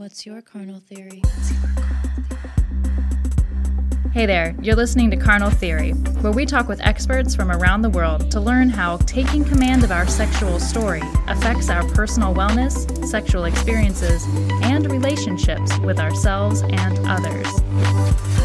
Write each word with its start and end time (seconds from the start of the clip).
What's 0.00 0.24
your 0.24 0.40
carnal 0.40 0.80
theory? 0.80 1.22
Hey 4.14 4.24
there, 4.24 4.56
you're 4.62 4.74
listening 4.74 5.10
to 5.10 5.16
Carnal 5.18 5.50
Theory, 5.50 5.90
where 5.90 6.32
we 6.32 6.46
talk 6.46 6.68
with 6.68 6.80
experts 6.80 7.34
from 7.34 7.50
around 7.50 7.82
the 7.82 7.90
world 7.90 8.30
to 8.30 8.40
learn 8.40 8.70
how 8.70 8.96
taking 8.96 9.44
command 9.44 9.84
of 9.84 9.92
our 9.92 10.06
sexual 10.06 10.58
story 10.58 11.02
affects 11.28 11.68
our 11.68 11.86
personal 11.88 12.34
wellness, 12.34 13.06
sexual 13.06 13.44
experiences, 13.44 14.24
and 14.62 14.90
relationships 14.90 15.76
with 15.80 16.00
ourselves 16.00 16.62
and 16.62 16.98
others. 17.06 18.39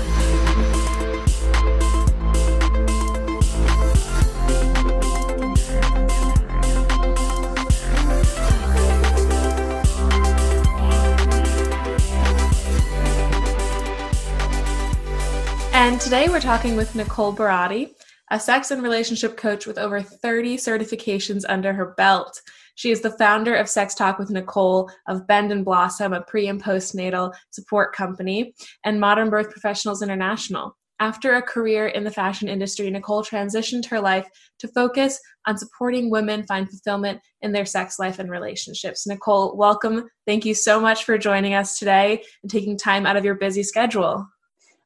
And 15.86 16.02
today 16.02 16.30
we're 16.30 16.42
talking 16.42 16.76
with 16.76 16.96
Nicole 16.96 17.32
Barati, 17.32 17.92
a 18.32 18.40
sex 18.40 18.72
and 18.72 18.82
relationship 18.82 19.38
coach 19.38 19.68
with 19.68 19.78
over 19.78 20.02
30 20.02 20.58
certifications 20.58 21.44
under 21.48 21.74
her 21.74 21.94
belt. 21.96 22.42
She 22.74 22.90
is 22.90 23.02
the 23.02 23.12
founder 23.12 23.54
of 23.54 23.70
Sex 23.70 23.94
Talk 23.94 24.18
with 24.18 24.32
Nicole 24.32 24.90
of 25.08 25.28
Bend 25.28 25.52
and 25.52 25.64
Blossom, 25.64 26.12
a 26.12 26.22
pre 26.22 26.48
and 26.48 26.60
postnatal 26.62 27.36
support 27.52 27.96
company, 27.96 28.56
and 28.84 29.00
Modern 29.00 29.30
Birth 29.30 29.52
Professionals 29.52 30.02
International. 30.02 30.76
After 31.00 31.36
a 31.36 31.42
career 31.44 31.86
in 31.86 32.04
the 32.04 32.10
fashion 32.10 32.48
industry, 32.48 32.90
Nicole 32.90 33.24
transitioned 33.24 33.86
her 33.86 34.02
life 34.02 34.28
to 34.58 34.68
focus 34.70 35.20
on 35.46 35.56
supporting 35.56 36.10
women 36.10 36.48
find 36.48 36.68
fulfillment 36.68 37.22
in 37.44 37.52
their 37.52 37.66
sex 37.66 38.00
life 38.00 38.18
and 38.18 38.32
relationships. 38.32 39.06
Nicole, 39.06 39.56
welcome. 39.56 40.10
Thank 40.26 40.46
you 40.46 40.56
so 40.56 40.80
much 40.80 41.04
for 41.04 41.20
joining 41.20 41.54
us 41.54 41.78
today 41.78 42.24
and 42.42 42.52
taking 42.52 42.76
time 42.76 43.06
out 43.06 43.18
of 43.18 43.24
your 43.24 43.36
busy 43.36 43.62
schedule. 43.62 44.26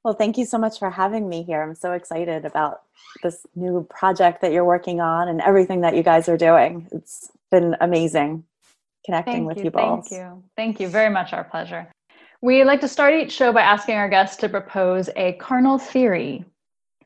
Well, 0.10 0.18
thank 0.18 0.40
you 0.40 0.46
so 0.46 0.58
much 0.58 0.80
for 0.80 0.90
having 0.90 1.30
me 1.30 1.44
here. 1.44 1.62
I'm 1.62 1.76
so 1.76 1.92
excited 1.92 2.44
about 2.44 2.82
this 3.22 3.46
new 3.56 3.86
project 3.92 4.42
that 4.42 4.52
you're 4.52 4.66
working 4.66 5.02
on 5.02 5.28
and 5.28 5.40
everything 5.40 5.82
that 5.82 5.96
you 5.96 6.02
guys 6.02 6.28
are 6.28 6.36
doing. 6.36 6.88
It's 6.92 7.30
been 7.52 7.76
amazing 7.80 8.44
connecting 9.06 9.34
thank 9.34 9.48
with 9.48 9.58
you, 9.60 9.66
you 9.66 9.70
both. 9.70 10.10
Thank 10.10 10.20
you. 10.20 10.44
Thank 10.58 10.80
you 10.80 10.88
very 10.88 11.12
much. 11.12 11.32
Our 11.32 11.44
pleasure. 11.44 11.88
We 12.42 12.64
like 12.64 12.82
to 12.82 12.88
start 12.88 13.14
each 13.14 13.32
show 13.32 13.54
by 13.54 13.62
asking 13.62 13.98
our 13.98 14.10
guests 14.10 14.36
to 14.38 14.50
propose 14.50 15.12
a 15.16 15.34
carnal 15.34 15.78
theory 15.78 16.44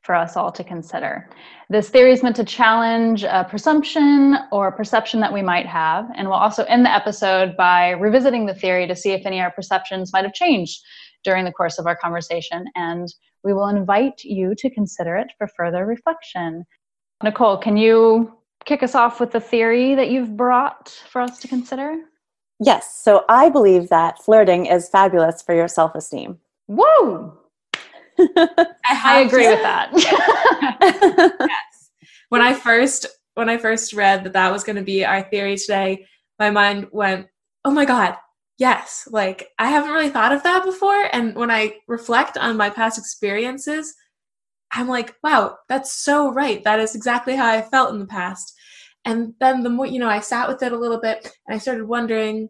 for 0.01 0.15
us 0.15 0.37
all 0.37 0.53
to 0.53 0.63
consider. 0.63 1.29
This 1.69 1.89
theory 1.89 2.13
is 2.13 2.23
meant 2.23 2.37
to 2.37 2.45
challenge 2.45 3.25
a 3.25 3.45
presumption 3.49 4.37
or 4.53 4.71
perception 4.71 5.19
that 5.19 5.33
we 5.33 5.41
might 5.41 5.65
have, 5.65 6.09
and 6.15 6.29
we'll 6.29 6.37
also 6.37 6.63
end 6.65 6.85
the 6.85 6.93
episode 6.93 7.57
by 7.57 7.91
revisiting 7.91 8.45
the 8.45 8.55
theory 8.55 8.87
to 8.87 8.95
see 8.95 9.11
if 9.11 9.25
any 9.25 9.39
of 9.39 9.43
our 9.43 9.51
perceptions 9.51 10.13
might 10.13 10.23
have 10.23 10.33
changed 10.33 10.81
during 11.23 11.45
the 11.45 11.51
course 11.51 11.79
of 11.79 11.87
our 11.87 11.95
conversation, 11.95 12.65
and 12.75 13.07
we 13.43 13.53
will 13.53 13.67
invite 13.67 14.23
you 14.23 14.55
to 14.55 14.69
consider 14.69 15.15
it 15.15 15.27
for 15.37 15.47
further 15.47 15.85
reflection. 15.85 16.65
Nicole, 17.23 17.57
can 17.57 17.77
you 17.77 18.33
kick 18.65 18.83
us 18.83 18.95
off 18.95 19.19
with 19.19 19.31
the 19.31 19.39
theory 19.39 19.95
that 19.95 20.09
you've 20.09 20.35
brought 20.35 20.89
for 21.09 21.21
us 21.21 21.39
to 21.39 21.47
consider? 21.47 21.95
Yes. 22.59 23.01
So 23.01 23.25
I 23.29 23.49
believe 23.49 23.89
that 23.89 24.23
flirting 24.23 24.65
is 24.67 24.89
fabulous 24.89 25.41
for 25.41 25.53
your 25.53 25.67
self 25.67 25.95
esteem. 25.95 26.39
Whoa! 26.67 27.37
I, 28.19 28.67
I, 28.85 29.21
agree 29.21 29.43
to. 29.43 29.49
with 29.49 29.61
that. 29.63 29.89
yes. 31.39 31.91
When 32.29 32.41
I 32.41 32.53
first 32.53 33.07
when 33.35 33.49
I 33.49 33.57
first 33.57 33.93
read 33.93 34.23
that 34.23 34.33
that 34.33 34.51
was 34.51 34.63
going 34.63 34.75
to 34.75 34.83
be 34.83 35.03
our 35.03 35.23
theory 35.23 35.57
today, 35.57 36.05
my 36.39 36.51
mind 36.51 36.87
went, 36.91 37.27
"Oh 37.65 37.71
my 37.71 37.85
god, 37.85 38.17
yes 38.57 39.07
like 39.11 39.49
i 39.59 39.67
haven't 39.67 39.91
really 39.91 40.09
thought 40.09 40.31
of 40.31 40.43
that 40.43 40.63
before 40.63 41.09
and 41.11 41.35
when 41.35 41.49
i 41.49 41.73
reflect 41.87 42.37
on 42.37 42.55
my 42.55 42.69
past 42.69 42.97
experiences 42.97 43.95
i'm 44.71 44.87
like 44.87 45.15
wow 45.23 45.57
that's 45.67 45.91
so 45.91 46.31
right 46.31 46.63
that 46.63 46.79
is 46.79 46.95
exactly 46.95 47.35
how 47.35 47.49
i 47.49 47.61
felt 47.61 47.93
in 47.93 47.99
the 47.99 48.05
past. 48.05 48.53
And 49.05 49.33
then 49.41 49.63
the 49.63 49.69
more 49.69 49.85
you 49.85 49.99
know 49.99 50.09
i 50.09 50.19
sat 50.19 50.47
with 50.47 50.63
it 50.63 50.71
a 50.71 50.77
little 50.77 50.99
bit 50.99 51.31
and 51.47 51.55
i 51.55 51.57
started 51.57 51.85
wondering 51.85 52.49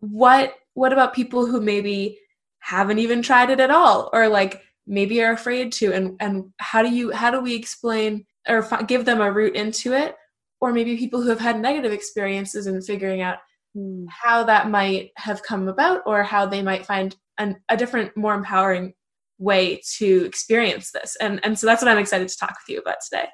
what 0.00 0.54
what 0.74 0.92
about 0.92 1.14
people 1.14 1.46
who 1.46 1.60
maybe 1.60 2.18
haven't 2.60 2.98
even 2.98 3.22
tried 3.22 3.50
it 3.50 3.60
at 3.60 3.70
all 3.70 4.10
or 4.12 4.28
like 4.28 4.62
maybe 4.86 5.22
are 5.22 5.32
afraid 5.32 5.72
to? 5.72 5.92
And 5.92 6.16
and 6.20 6.52
how 6.58 6.82
do 6.82 6.90
you 6.90 7.12
how 7.12 7.30
do 7.30 7.40
we 7.40 7.54
explain 7.54 8.26
or 8.48 8.58
f- 8.64 8.86
give 8.86 9.04
them 9.04 9.20
a 9.20 9.30
route 9.30 9.54
into 9.54 9.92
it? 9.92 10.16
Or 10.60 10.72
maybe 10.72 10.96
people 10.96 11.22
who 11.22 11.30
have 11.30 11.40
had 11.40 11.60
negative 11.60 11.92
experiences 11.92 12.66
in 12.66 12.80
figuring 12.82 13.22
out 13.22 13.38
Hmm. 13.74 14.06
how 14.08 14.42
that 14.44 14.68
might 14.68 15.12
have 15.16 15.44
come 15.44 15.68
about 15.68 16.02
or 16.04 16.24
how 16.24 16.44
they 16.44 16.60
might 16.60 16.84
find 16.84 17.14
an, 17.38 17.60
a 17.68 17.76
different 17.76 18.16
more 18.16 18.34
empowering 18.34 18.94
way 19.38 19.80
to 19.98 20.24
experience 20.24 20.90
this. 20.90 21.16
And 21.20 21.40
and 21.44 21.56
so 21.56 21.66
that's 21.66 21.80
what 21.80 21.88
i'm 21.88 21.98
excited 21.98 22.28
to 22.28 22.36
talk 22.36 22.50
with 22.50 22.74
you 22.74 22.80
about 22.80 22.96
today. 23.00 23.28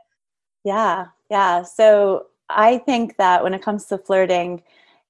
Yeah 0.65 1.07
yeah. 1.31 1.63
So 1.63 2.27
i 2.51 2.79
think 2.79 3.17
that 3.17 3.43
when 3.43 3.55
it 3.55 3.63
comes 3.63 3.87
to 3.87 3.99
flirting 3.99 4.63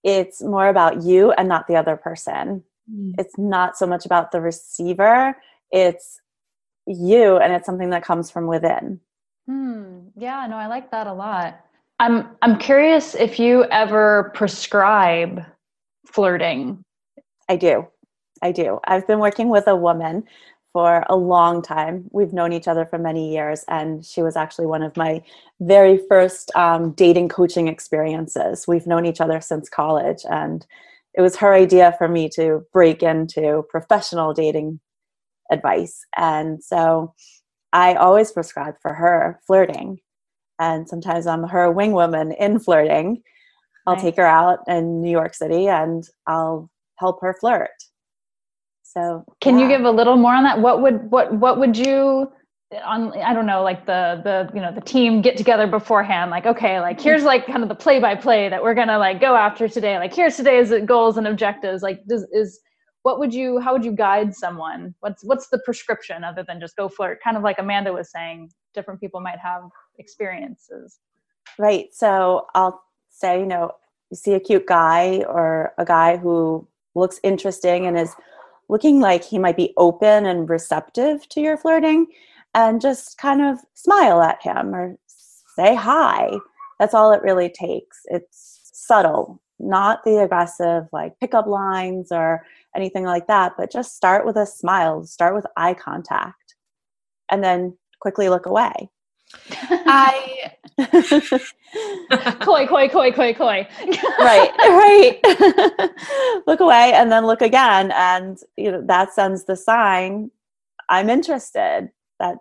it's 0.04 0.40
more 0.40 0.68
about 0.68 1.02
you 1.02 1.32
and 1.32 1.48
not 1.48 1.66
the 1.66 1.76
other 1.76 1.96
person. 1.96 2.62
Mm. 2.88 3.14
it's 3.18 3.36
not 3.36 3.76
so 3.76 3.84
much 3.84 4.06
about 4.06 4.30
the 4.30 4.40
receiver. 4.40 5.36
It's 5.72 6.20
you 6.86 7.38
and 7.38 7.52
it's 7.52 7.66
something 7.66 7.90
that 7.90 8.04
comes 8.04 8.30
from 8.30 8.46
within. 8.46 9.00
Hmm. 9.46 10.08
Yeah 10.16 10.46
no 10.48 10.56
i 10.56 10.68
like 10.68 10.92
that 10.92 11.08
a 11.08 11.12
lot 11.12 11.65
I'm 11.98 12.28
I'm 12.42 12.58
curious 12.58 13.14
if 13.14 13.38
you 13.38 13.64
ever 13.64 14.30
prescribe 14.34 15.44
flirting. 16.06 16.82
I 17.48 17.56
do. 17.56 17.88
I 18.42 18.52
do. 18.52 18.80
I've 18.84 19.06
been 19.06 19.18
working 19.18 19.48
with 19.48 19.66
a 19.66 19.76
woman 19.76 20.24
for 20.74 21.04
a 21.08 21.16
long 21.16 21.62
time. 21.62 22.06
We've 22.12 22.34
known 22.34 22.52
each 22.52 22.68
other 22.68 22.84
for 22.84 22.98
many 22.98 23.32
years, 23.32 23.64
and 23.68 24.04
she 24.04 24.20
was 24.20 24.36
actually 24.36 24.66
one 24.66 24.82
of 24.82 24.94
my 24.96 25.22
very 25.60 25.98
first 26.06 26.54
um, 26.54 26.92
dating 26.92 27.30
coaching 27.30 27.66
experiences. 27.66 28.68
We've 28.68 28.86
known 28.86 29.06
each 29.06 29.22
other 29.22 29.40
since 29.40 29.70
college, 29.70 30.20
and 30.28 30.66
it 31.14 31.22
was 31.22 31.36
her 31.36 31.54
idea 31.54 31.94
for 31.96 32.08
me 32.08 32.28
to 32.34 32.66
break 32.74 33.02
into 33.02 33.64
professional 33.70 34.34
dating 34.34 34.80
advice. 35.50 36.04
And 36.14 36.62
so 36.62 37.14
I 37.72 37.94
always 37.94 38.32
prescribe 38.32 38.74
for 38.82 38.92
her 38.92 39.40
flirting 39.46 40.00
and 40.58 40.88
sometimes 40.88 41.26
I'm 41.26 41.44
her 41.44 41.70
wing 41.70 41.92
woman 41.92 42.32
in 42.32 42.58
flirting. 42.58 43.22
I'll 43.86 43.94
nice. 43.94 44.02
take 44.02 44.16
her 44.16 44.26
out 44.26 44.60
in 44.66 45.00
New 45.00 45.10
York 45.10 45.34
City 45.34 45.68
and 45.68 46.04
I'll 46.26 46.70
help 46.98 47.20
her 47.20 47.36
flirt. 47.38 47.70
So, 48.82 49.24
can 49.40 49.58
yeah. 49.58 49.64
you 49.64 49.68
give 49.68 49.84
a 49.84 49.90
little 49.90 50.16
more 50.16 50.34
on 50.34 50.44
that? 50.44 50.60
What 50.60 50.82
would 50.82 51.10
what 51.10 51.32
what 51.34 51.58
would 51.58 51.76
you 51.76 52.30
on 52.84 53.12
I 53.22 53.32
don't 53.32 53.46
know 53.46 53.62
like 53.62 53.86
the 53.86 54.20
the 54.24 54.50
you 54.54 54.60
know 54.60 54.72
the 54.72 54.80
team 54.80 55.22
get 55.22 55.36
together 55.36 55.68
beforehand 55.68 56.32
like 56.32 56.46
okay 56.46 56.80
like 56.80 57.00
here's 57.00 57.22
like 57.22 57.46
kind 57.46 57.62
of 57.62 57.68
the 57.68 57.76
play 57.76 58.00
by 58.00 58.16
play 58.16 58.48
that 58.48 58.60
we're 58.60 58.74
gonna 58.74 58.98
like 58.98 59.20
go 59.20 59.36
after 59.36 59.68
today 59.68 59.98
like 59.98 60.12
here's 60.12 60.36
today's 60.36 60.72
goals 60.84 61.16
and 61.16 61.28
objectives 61.28 61.82
like 61.82 62.04
does 62.08 62.26
is 62.32 62.58
what 63.02 63.20
would 63.20 63.32
you 63.32 63.60
how 63.60 63.72
would 63.72 63.84
you 63.84 63.92
guide 63.92 64.34
someone 64.34 64.92
what's 64.98 65.22
what's 65.22 65.48
the 65.50 65.60
prescription 65.64 66.24
other 66.24 66.44
than 66.46 66.58
just 66.58 66.74
go 66.74 66.88
flirt 66.88 67.20
kind 67.22 67.36
of 67.36 67.44
like 67.44 67.60
amanda 67.60 67.92
was 67.92 68.10
saying 68.10 68.50
different 68.76 69.00
people 69.00 69.20
might 69.20 69.40
have 69.40 69.64
experiences. 69.98 71.00
Right. 71.58 71.92
So 71.92 72.46
i'll 72.54 72.82
say 73.10 73.40
you 73.40 73.46
know 73.46 73.72
you 74.10 74.16
see 74.16 74.34
a 74.34 74.40
cute 74.40 74.66
guy 74.66 75.24
or 75.26 75.72
a 75.78 75.84
guy 75.84 76.16
who 76.16 76.68
looks 76.94 77.18
interesting 77.24 77.86
and 77.86 77.98
is 77.98 78.14
looking 78.68 79.00
like 79.00 79.24
he 79.24 79.38
might 79.38 79.56
be 79.56 79.72
open 79.76 80.26
and 80.26 80.48
receptive 80.48 81.28
to 81.30 81.40
your 81.40 81.56
flirting 81.56 82.06
and 82.54 82.80
just 82.80 83.18
kind 83.18 83.42
of 83.42 83.58
smile 83.74 84.22
at 84.22 84.42
him 84.42 84.74
or 84.74 84.96
say 85.06 85.74
hi. 85.74 86.30
That's 86.78 86.94
all 86.94 87.12
it 87.12 87.22
really 87.22 87.48
takes. 87.48 88.02
It's 88.06 88.70
subtle 88.72 89.40
not 89.58 90.04
the 90.04 90.22
aggressive 90.22 90.86
like 90.92 91.18
pickup 91.18 91.46
lines 91.46 92.12
or 92.12 92.44
anything 92.74 93.04
like 93.04 93.26
that, 93.26 93.52
but 93.56 93.72
just 93.72 93.96
start 93.96 94.26
with 94.26 94.36
a 94.36 94.46
smile, 94.46 95.04
start 95.04 95.34
with 95.34 95.46
eye 95.56 95.74
contact, 95.74 96.56
and 97.30 97.42
then 97.42 97.76
quickly 98.00 98.28
look 98.28 98.46
away. 98.46 98.90
I 99.50 100.52
koi, 102.40 102.66
koi, 102.66 102.88
koi, 102.88 103.12
koi, 103.12 103.32
koi. 103.34 103.66
right, 104.18 104.50
right. 104.58 105.20
look 106.46 106.60
away 106.60 106.92
and 106.94 107.10
then 107.10 107.26
look 107.26 107.42
again, 107.42 107.92
and 107.92 108.38
you 108.56 108.70
know 108.70 108.82
that 108.86 109.12
sends 109.12 109.44
the 109.44 109.56
sign. 109.56 110.30
I'm 110.88 111.10
interested. 111.10 111.90
That's 112.20 112.40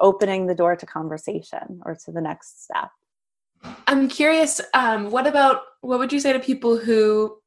opening 0.00 0.46
the 0.46 0.54
door 0.54 0.76
to 0.76 0.86
conversation 0.86 1.80
or 1.84 1.96
to 2.04 2.12
the 2.12 2.20
next 2.20 2.64
step. 2.64 2.90
I'm 3.86 4.08
curious. 4.08 4.60
Um, 4.74 5.10
what 5.10 5.26
about 5.26 5.62
what 5.80 5.98
would 5.98 6.12
you 6.12 6.20
say 6.20 6.32
to 6.32 6.38
people 6.38 6.76
who, 6.76 7.38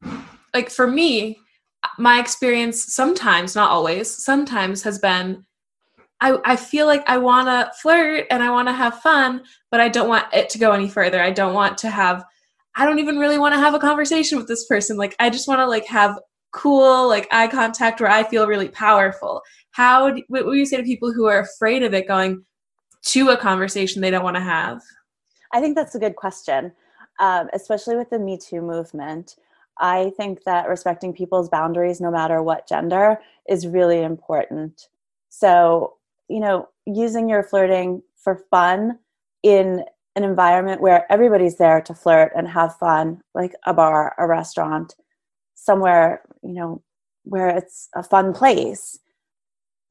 like, 0.54 0.70
for 0.70 0.88
me, 0.88 1.38
my 1.98 2.20
experience 2.20 2.94
sometimes, 2.94 3.56
not 3.56 3.72
always, 3.72 4.10
sometimes 4.10 4.84
has 4.84 5.00
been 5.00 5.46
I, 6.22 6.38
I 6.46 6.56
feel 6.56 6.86
like 6.86 7.04
I 7.08 7.18
want 7.18 7.48
to 7.48 7.72
flirt 7.82 8.26
and 8.32 8.42
I 8.42 8.50
want 8.50 8.68
to 8.68 8.74
have 8.74 9.02
fun, 9.02 9.44
but 9.70 9.82
I 9.82 9.90
don't 9.90 10.08
want 10.08 10.34
it 10.34 10.50
to 10.52 10.58
go 10.58 10.72
any 10.72 10.90
further. 10.90 11.22
I 11.22 11.32
don't 11.32 11.54
want 11.54 11.78
to 11.80 11.90
have, 11.90 12.24
I 12.76 12.86
don't 12.86 13.00
even 13.00 13.18
really 13.18 13.38
want 13.38 13.54
to 13.54 13.60
have 13.60 13.74
a 13.74 13.80
conversation 13.80 14.38
with 14.38 14.48
this 14.48 14.66
person. 14.66 14.98
Like, 14.98 15.16
I 15.20 15.30
just 15.30 15.48
want 15.48 15.60
to 15.60 15.68
like 15.68 15.86
have 15.86 16.20
cool 16.56 17.10
like 17.10 17.28
eye 17.32 17.50
contact 17.50 18.00
where 18.00 18.10
I 18.10 18.24
feel 18.24 18.48
really 18.48 18.70
powerful. 18.70 19.42
How 19.72 20.16
what 20.30 20.46
would 20.46 20.58
you 20.58 20.66
say 20.66 20.78
to 20.78 20.84
people 20.84 21.12
who 21.12 21.26
are 21.26 21.40
afraid 21.40 21.84
of 21.84 21.94
it 21.94 22.08
going 22.08 22.46
to 23.08 23.30
a 23.30 23.38
conversation 23.38 24.02
they 24.02 24.10
don't 24.10 24.24
want 24.24 24.38
to 24.38 24.42
have? 24.42 24.82
I 25.52 25.60
think 25.60 25.76
that's 25.76 25.96
a 25.96 26.00
good 26.00 26.16
question, 26.16 26.72
um, 27.20 27.50
especially 27.54 27.98
with 27.98 28.10
the 28.10 28.20
Me 28.20 28.38
Too 28.38 28.62
movement. 28.62 29.36
I 29.78 30.14
think 30.16 30.46
that 30.46 30.70
respecting 30.70 31.12
people's 31.14 31.50
boundaries, 31.50 32.00
no 32.00 32.10
matter 32.10 32.42
what 32.42 32.68
gender, 32.68 33.20
is 33.50 33.68
really 33.68 34.02
important. 34.02 34.88
So, 35.30 35.96
you 36.30 36.40
know, 36.40 36.68
using 36.86 37.30
your 37.30 37.44
flirting 37.44 38.02
for 38.18 38.44
fun 38.50 39.00
in 39.44 39.84
an 40.16 40.24
environment 40.24 40.82
where 40.82 41.12
everybody's 41.12 41.58
there 41.58 41.82
to 41.82 41.94
flirt 41.94 42.32
and 42.36 42.48
have 42.48 42.78
fun, 42.78 43.22
like 43.34 43.54
a 43.66 43.74
bar, 43.74 44.16
a 44.18 44.28
restaurant, 44.28 44.96
somewhere, 45.56 46.22
you 46.42 46.54
know, 46.54 46.82
where 47.24 47.50
it's 47.50 47.90
a 47.96 48.04
fun 48.04 48.34
place, 48.34 49.00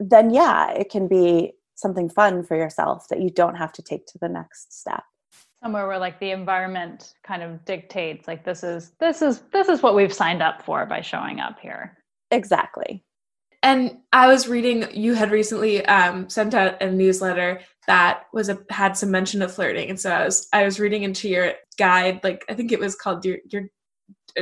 then 0.01 0.31
yeah, 0.31 0.71
it 0.71 0.91
can 0.91 1.09
be 1.09 1.53
something 1.75 2.09
fun 2.09 2.43
for 2.43 2.57
yourself 2.57 3.07
that 3.09 3.21
you 3.21 3.31
don't 3.31 3.57
have 3.57 3.73
to 3.73 3.83
take 3.83 4.07
to 4.07 4.19
the 4.19 4.29
next 4.29 4.79
step. 4.79 5.03
Somewhere 5.61 5.87
where 5.87 5.99
like 5.99 6.21
the 6.21 6.31
environment 6.31 7.15
kind 7.23 7.43
of 7.43 7.65
dictates 7.65 8.29
like 8.29 8.45
this 8.45 8.63
is 8.63 8.93
this 9.01 9.23
is 9.23 9.41
this 9.53 9.69
is 9.69 9.83
what 9.83 9.95
we've 9.95 10.13
signed 10.13 10.43
up 10.43 10.63
for 10.63 10.85
by 10.85 11.01
showing 11.01 11.41
up 11.41 11.59
here. 11.59 11.97
Exactly 12.31 13.03
and 13.65 13.99
i 14.13 14.29
was 14.29 14.47
reading 14.47 14.87
you 14.93 15.15
had 15.15 15.31
recently 15.31 15.85
um, 15.87 16.29
sent 16.29 16.55
out 16.55 16.81
a 16.81 16.91
newsletter 16.91 17.61
that 17.87 18.25
was 18.33 18.49
a 18.49 18.59
had 18.71 18.97
some 18.97 19.11
mention 19.11 19.43
of 19.43 19.53
flirting 19.53 19.91
and 19.91 19.99
so 19.99 20.11
i 20.11 20.25
was 20.25 20.47
i 20.53 20.65
was 20.65 20.79
reading 20.79 21.03
into 21.03 21.29
your 21.29 21.53
guide 21.77 22.21
like 22.23 22.45
i 22.49 22.55
think 22.55 22.71
it 22.71 22.79
was 22.79 22.95
called 22.95 23.25
your 23.25 23.39
your 23.51 23.65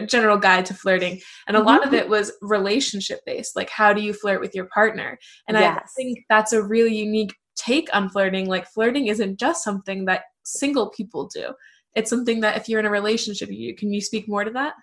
general 0.07 0.39
guide 0.39 0.65
to 0.65 0.75
flirting 0.75 1.21
and 1.47 1.57
a 1.57 1.61
mm-hmm. 1.61 1.69
lot 1.69 1.87
of 1.87 1.93
it 1.93 2.09
was 2.09 2.33
relationship 2.41 3.21
based 3.27 3.57
like 3.57 3.71
how 3.71 3.93
do 3.93 4.01
you 4.01 4.13
flirt 4.13 4.41
with 4.41 4.55
your 4.55 4.67
partner 4.67 5.19
and 5.49 5.57
yes. 5.57 5.79
i 5.83 5.87
think 5.97 6.19
that's 6.29 6.53
a 6.53 6.63
really 6.63 6.95
unique 6.95 7.35
take 7.57 7.95
on 7.95 8.09
flirting 8.09 8.47
like 8.47 8.67
flirting 8.67 9.07
isn't 9.07 9.39
just 9.39 9.63
something 9.63 10.07
that 10.07 10.23
single 10.45 10.91
people 10.91 11.29
do. 11.33 11.53
It's 11.95 12.11
something 12.11 12.41
that 12.41 12.57
if 12.57 12.69
you're 12.69 12.81
in 12.81 12.87
a 12.87 12.91
relationship, 12.91 13.51
you 13.51 13.75
can 13.75 13.93
you 13.93 14.01
speak 14.01 14.29
more 14.29 14.45
to 14.45 14.51
that? 14.53 14.75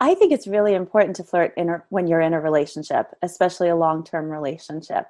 I 0.00 0.14
think 0.14 0.32
it's 0.32 0.46
really 0.46 0.74
important 0.74 1.16
to 1.16 1.24
flirt 1.24 1.52
in 1.56 1.68
a, 1.68 1.82
when 1.90 2.06
you're 2.06 2.20
in 2.20 2.34
a 2.34 2.40
relationship, 2.40 3.06
especially 3.22 3.68
a 3.68 3.76
long-term 3.76 4.30
relationship. 4.30 5.06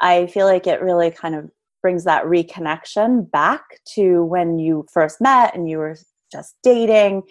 I 0.00 0.26
feel 0.26 0.46
like 0.46 0.66
it 0.66 0.80
really 0.80 1.10
kind 1.10 1.34
of 1.34 1.50
brings 1.82 2.04
that 2.04 2.24
reconnection 2.24 3.30
back 3.30 3.62
to 3.94 4.24
when 4.24 4.58
you 4.58 4.86
first 4.92 5.20
met 5.20 5.54
and 5.54 5.68
you 5.68 5.78
were 5.78 5.96
just 6.30 6.56
dating 6.62 7.22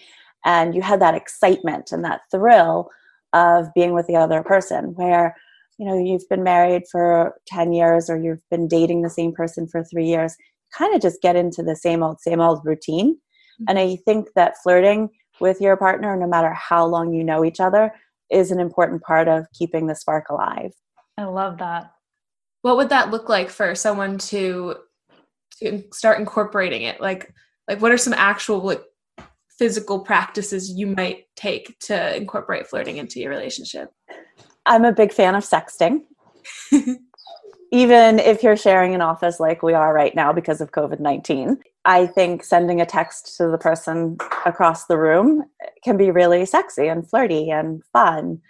and 0.45 0.73
you 0.73 0.81
had 0.81 1.01
that 1.01 1.15
excitement 1.15 1.91
and 1.91 2.03
that 2.03 2.21
thrill 2.31 2.89
of 3.33 3.67
being 3.75 3.93
with 3.93 4.07
the 4.07 4.15
other 4.15 4.41
person 4.41 4.95
where 4.95 5.35
you 5.77 5.85
know 5.85 5.97
you've 5.97 6.27
been 6.29 6.43
married 6.43 6.83
for 6.91 7.35
10 7.45 7.73
years 7.73 8.09
or 8.09 8.17
you've 8.17 8.41
been 8.49 8.67
dating 8.67 9.01
the 9.01 9.09
same 9.09 9.31
person 9.31 9.67
for 9.67 9.83
3 9.83 10.03
years 10.03 10.35
kind 10.75 10.95
of 10.95 11.01
just 11.01 11.21
get 11.21 11.35
into 11.35 11.63
the 11.63 11.75
same 11.75 12.03
old, 12.03 12.19
same 12.19 12.41
old 12.41 12.61
routine. 12.63 13.15
Mm-hmm. 13.15 13.65
And 13.67 13.79
I 13.79 13.97
think 14.05 14.29
that 14.35 14.57
flirting 14.61 15.09
with 15.39 15.61
your 15.61 15.77
partner, 15.77 16.15
no 16.15 16.27
matter 16.27 16.53
how 16.53 16.85
long 16.85 17.13
you 17.13 17.23
know 17.23 17.43
each 17.43 17.59
other, 17.59 17.93
is 18.29 18.51
an 18.51 18.59
important 18.59 19.01
part 19.01 19.27
of 19.27 19.45
keeping 19.53 19.87
the 19.87 19.95
spark 19.95 20.29
alive. 20.29 20.71
I 21.17 21.25
love 21.25 21.57
that. 21.59 21.91
What 22.61 22.77
would 22.77 22.89
that 22.89 23.11
look 23.11 23.29
like 23.29 23.49
for 23.49 23.75
someone 23.75 24.17
to 24.19 24.75
to 25.61 25.83
start 25.91 26.19
incorporating 26.19 26.83
it? 26.83 27.01
Like 27.01 27.33
like 27.67 27.81
what 27.81 27.91
are 27.91 27.97
some 27.97 28.13
actual 28.13 28.59
like 28.59 28.83
physical 29.57 29.99
practices 29.99 30.71
you 30.71 30.87
might 30.87 31.25
take 31.35 31.77
to 31.79 32.15
incorporate 32.15 32.67
flirting 32.67 32.97
into 32.97 33.19
your 33.19 33.29
relationship? 33.29 33.91
I'm 34.65 34.85
a 34.85 34.93
big 34.93 35.11
fan 35.11 35.35
of 35.35 35.43
sexting. 35.43 36.03
even 37.71 38.19
if 38.19 38.41
you're 38.41 38.57
sharing 38.57 38.95
an 38.95 39.01
office 39.01 39.39
like 39.39 39.61
we 39.61 39.73
are 39.73 39.93
right 39.93 40.15
now 40.15 40.33
because 40.33 40.61
of 40.61 40.71
COVID 40.71 40.99
19, 40.99 41.59
I 41.85 42.07
think 42.07 42.43
sending 42.43 42.81
a 42.81 42.85
text 42.85 43.37
to 43.37 43.47
the 43.47 43.57
person 43.57 44.17
across 44.45 44.85
the 44.85 44.97
room 44.97 45.43
can 45.83 45.97
be 45.97 46.11
really 46.11 46.45
sexy 46.45 46.87
and 46.87 47.09
flirty 47.09 47.49
and 47.49 47.83
fun. 47.93 48.41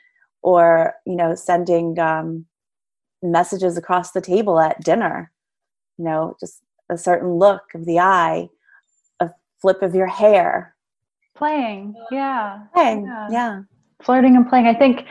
Or, 0.41 0.93
you 1.05 1.15
know, 1.15 1.35
sending 1.35 1.99
um, 1.99 2.45
messages 3.21 3.77
across 3.77 4.11
the 4.11 4.21
table 4.21 4.59
at 4.59 4.81
dinner, 4.81 5.31
you 5.97 6.05
know, 6.05 6.35
just 6.39 6.61
a 6.89 6.97
certain 6.97 7.33
look 7.33 7.63
of 7.75 7.85
the 7.85 7.99
eye, 7.99 8.47
a 9.19 9.29
flip 9.61 9.81
of 9.81 9.93
your 9.93 10.07
hair. 10.07 10.75
Playing, 11.35 11.93
yeah. 12.09 12.63
Playing, 12.73 13.05
yeah. 13.05 13.27
yeah. 13.29 13.61
Flirting 14.01 14.37
and 14.37 14.47
playing. 14.47 14.67
I 14.67 14.73
think 14.73 15.05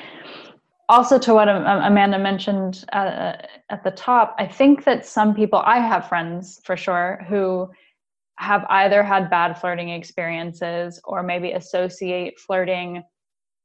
also 0.89 1.19
to 1.19 1.35
what 1.35 1.49
amanda 1.49 2.19
mentioned 2.19 2.85
uh, 2.93 3.35
at 3.71 3.85
the 3.85 3.91
top 3.91 4.35
i 4.39 4.47
think 4.47 4.85
that 4.85 5.05
some 5.05 5.35
people 5.35 5.59
i 5.67 5.79
have 5.79 6.09
friends 6.09 6.61
for 6.65 6.77
sure 6.77 7.25
who 7.29 7.69
have 8.39 8.65
either 8.71 9.03
had 9.03 9.29
bad 9.29 9.59
flirting 9.59 9.89
experiences 9.91 11.01
or 11.05 11.23
maybe 11.23 11.53
associate 11.53 12.39
flirting 12.39 13.03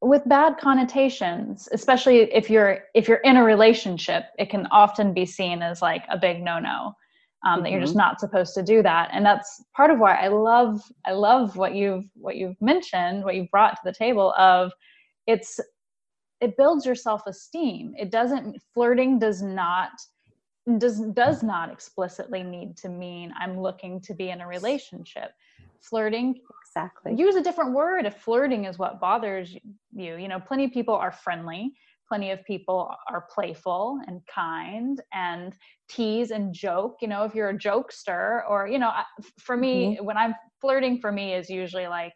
with 0.01 0.27
bad 0.27 0.57
connotations 0.57 1.69
especially 1.71 2.21
if 2.33 2.49
you're 2.49 2.79
if 2.93 3.07
you're 3.07 3.17
in 3.17 3.37
a 3.37 3.43
relationship 3.43 4.25
it 4.37 4.49
can 4.49 4.67
often 4.71 5.13
be 5.13 5.25
seen 5.25 5.61
as 5.61 5.81
like 5.81 6.03
a 6.09 6.17
big 6.17 6.41
no 6.41 6.59
no 6.59 6.91
um, 7.45 7.55
mm-hmm. 7.55 7.63
that 7.63 7.71
you're 7.71 7.79
just 7.79 7.91
mm-hmm. 7.91 7.99
not 7.99 8.19
supposed 8.19 8.53
to 8.55 8.63
do 8.63 8.81
that 8.81 9.09
and 9.13 9.25
that's 9.25 9.63
part 9.75 9.91
of 9.91 9.99
why 9.99 10.15
i 10.15 10.27
love 10.27 10.81
i 11.05 11.11
love 11.11 11.55
what 11.55 11.75
you've 11.75 12.05
what 12.15 12.35
you've 12.35 12.59
mentioned 12.59 13.23
what 13.23 13.35
you've 13.35 13.51
brought 13.51 13.75
to 13.75 13.81
the 13.85 13.93
table 13.93 14.33
of 14.37 14.71
it's 15.27 15.59
it 16.41 16.57
builds 16.57 16.85
your 16.85 16.95
self-esteem 16.95 17.93
it 17.95 18.11
doesn't 18.11 18.57
flirting 18.73 19.19
does 19.19 19.41
not 19.41 19.91
does 20.77 20.99
does 21.11 21.43
not 21.43 21.71
explicitly 21.71 22.41
need 22.41 22.77
to 22.77 22.89
mean 22.89 23.33
i'm 23.39 23.59
looking 23.59 23.99
to 24.01 24.13
be 24.13 24.29
in 24.29 24.41
a 24.41 24.47
relationship. 24.47 25.31
Flirting 25.81 26.35
exactly. 26.65 27.13
use 27.15 27.35
a 27.35 27.43
different 27.43 27.73
word 27.73 28.05
if 28.05 28.15
flirting 28.15 28.63
is 28.65 28.79
what 28.79 29.01
bothers 29.01 29.53
you. 29.91 30.15
You 30.15 30.27
know 30.29 30.39
plenty 30.39 30.65
of 30.65 30.71
people 30.71 30.95
are 30.95 31.11
friendly. 31.11 31.73
Plenty 32.07 32.31
of 32.31 32.43
people 32.45 32.93
are 33.09 33.27
playful 33.33 33.99
and 34.07 34.21
kind 34.33 35.01
and 35.13 35.53
tease 35.89 36.31
and 36.31 36.53
joke. 36.53 36.97
You 37.01 37.09
know 37.09 37.25
if 37.25 37.35
you're 37.35 37.49
a 37.49 37.57
jokester 37.57 38.49
or 38.49 38.67
you 38.67 38.79
know 38.79 38.91
for 39.39 39.57
me 39.57 39.95
mm-hmm. 39.95 40.05
when 40.05 40.17
i'm 40.17 40.33
flirting 40.61 40.99
for 40.99 41.11
me 41.11 41.33
is 41.33 41.49
usually 41.49 41.87
like 41.87 42.13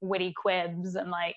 witty 0.00 0.32
quibs 0.40 0.94
and 0.94 1.10
like 1.10 1.36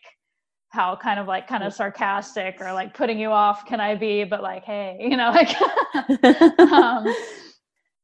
how 0.74 0.96
kind 0.96 1.20
of 1.20 1.28
like 1.28 1.48
kind 1.48 1.64
of 1.64 1.72
sarcastic 1.72 2.60
or 2.60 2.74
like 2.74 2.96
putting 2.96 3.20
you 3.20 3.30
off 3.30 3.64
can 3.64 3.80
I 3.80 3.94
be, 3.94 4.24
but 4.24 4.42
like, 4.42 4.64
hey, 4.64 4.98
you 5.02 5.16
know, 5.16 5.30
like, 5.30 5.56
um, 6.60 7.16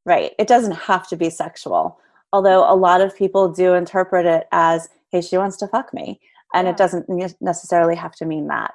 right. 0.05 0.33
It 0.37 0.47
doesn't 0.47 0.73
have 0.73 1.07
to 1.09 1.17
be 1.17 1.31
sexual, 1.31 1.99
although 2.31 2.71
a 2.71 2.75
lot 2.75 3.01
of 3.01 3.17
people 3.17 3.51
do 3.51 3.73
interpret 3.73 4.27
it 4.27 4.47
as, 4.51 4.87
hey, 5.11 5.21
she 5.21 5.35
wants 5.35 5.57
to 5.57 5.67
fuck 5.67 5.93
me. 5.95 6.19
And 6.53 6.65
yeah. 6.65 6.71
it 6.71 6.77
doesn't 6.77 7.07
necessarily 7.41 7.95
have 7.95 8.13
to 8.15 8.25
mean 8.25 8.47
that. 8.47 8.73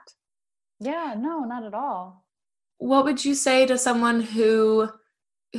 Yeah, 0.81 1.15
no, 1.17 1.45
not 1.45 1.65
at 1.65 1.75
all. 1.75 2.25
What 2.79 3.05
would 3.05 3.25
you 3.25 3.35
say 3.35 3.65
to 3.67 3.79
someone 3.79 4.21
who 4.21 4.89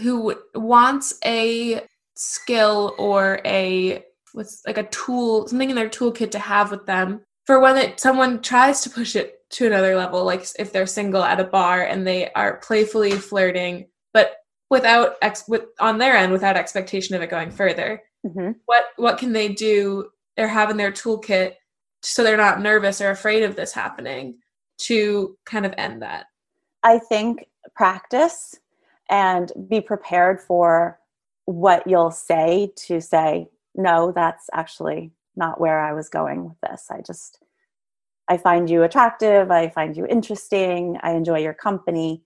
who 0.02 0.36
wants 0.54 1.18
a 1.24 1.82
skill 2.16 2.94
or 2.98 3.40
a 3.46 4.04
what's 4.34 4.62
like 4.68 4.78
a 4.78 4.84
tool, 4.84 5.48
something 5.48 5.70
in 5.70 5.76
their 5.78 5.90
toolkit 5.90 6.32
to 6.32 6.40
have 6.40 6.72
with 6.72 6.86
them 6.86 7.22
for 7.46 7.60
when 7.60 7.78
it, 7.78 8.00
someone 8.00 8.42
tries 8.42 8.82
to 8.82 8.90
push 8.90 9.16
it 9.16 9.42
to 9.52 9.68
another 9.68 9.96
level, 9.96 10.24
like 10.24 10.46
if 10.58 10.72
they're 10.72 10.88
single 10.88 11.24
at 11.24 11.40
a 11.40 11.44
bar 11.44 11.84
and 11.84 12.06
they 12.06 12.32
are 12.34 12.58
playfully 12.58 13.12
flirting, 13.12 13.88
but 14.14 14.38
without 14.70 15.16
ex 15.22 15.46
with 15.48 15.66
on 15.80 15.98
their 15.98 16.16
end 16.16 16.32
without 16.32 16.58
expectation 16.58 17.16
of 17.16 17.22
it 17.22 17.30
going 17.30 17.52
further. 17.52 18.02
Mm-hmm. 18.26 18.52
What 18.66 18.86
what 18.98 19.18
can 19.18 19.34
they 19.34 19.50
do 19.50 20.10
or 20.38 20.48
have 20.48 20.70
in 20.70 20.78
their 20.78 20.92
toolkit 20.92 21.54
so 22.02 22.24
they're 22.24 22.38
not 22.38 22.62
nervous 22.62 23.02
or 23.02 23.12
afraid 23.12 23.44
of 23.44 23.56
this 23.56 23.72
happening 23.72 24.40
to 24.80 25.38
kind 25.46 25.66
of 25.66 25.74
end 25.78 26.02
that? 26.02 26.26
I 26.84 27.00
think 27.00 27.46
practice 27.76 28.56
and 29.10 29.52
be 29.70 29.82
prepared 29.82 30.42
for 30.42 31.00
what 31.46 31.88
you'll 31.88 32.12
say 32.12 32.72
to 32.76 33.00
say 33.00 33.48
no 33.76 34.12
that's 34.12 34.50
actually 34.54 35.12
not 35.36 35.60
where 35.60 35.80
I 35.80 35.94
was 35.94 36.10
going 36.10 36.46
with 36.46 36.58
this. 36.62 36.88
I 36.90 37.02
just, 37.02 37.40
I 38.30 38.38
find 38.38 38.70
you 38.70 38.84
attractive. 38.84 39.52
I 39.52 39.70
find 39.70 39.96
you 39.96 40.06
interesting. 40.06 40.98
I 41.02 41.12
enjoy 41.12 41.40
your 41.40 41.54
company, 41.54 42.24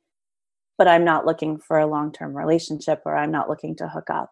but 0.77 0.87
I'm 0.87 1.03
not 1.03 1.25
looking 1.25 1.57
for 1.57 1.77
a 1.77 1.87
long 1.87 2.11
term 2.11 2.35
relationship 2.35 3.01
or 3.05 3.15
I'm 3.15 3.31
not 3.31 3.49
looking 3.49 3.75
to 3.77 3.87
hook 3.87 4.09
up. 4.09 4.31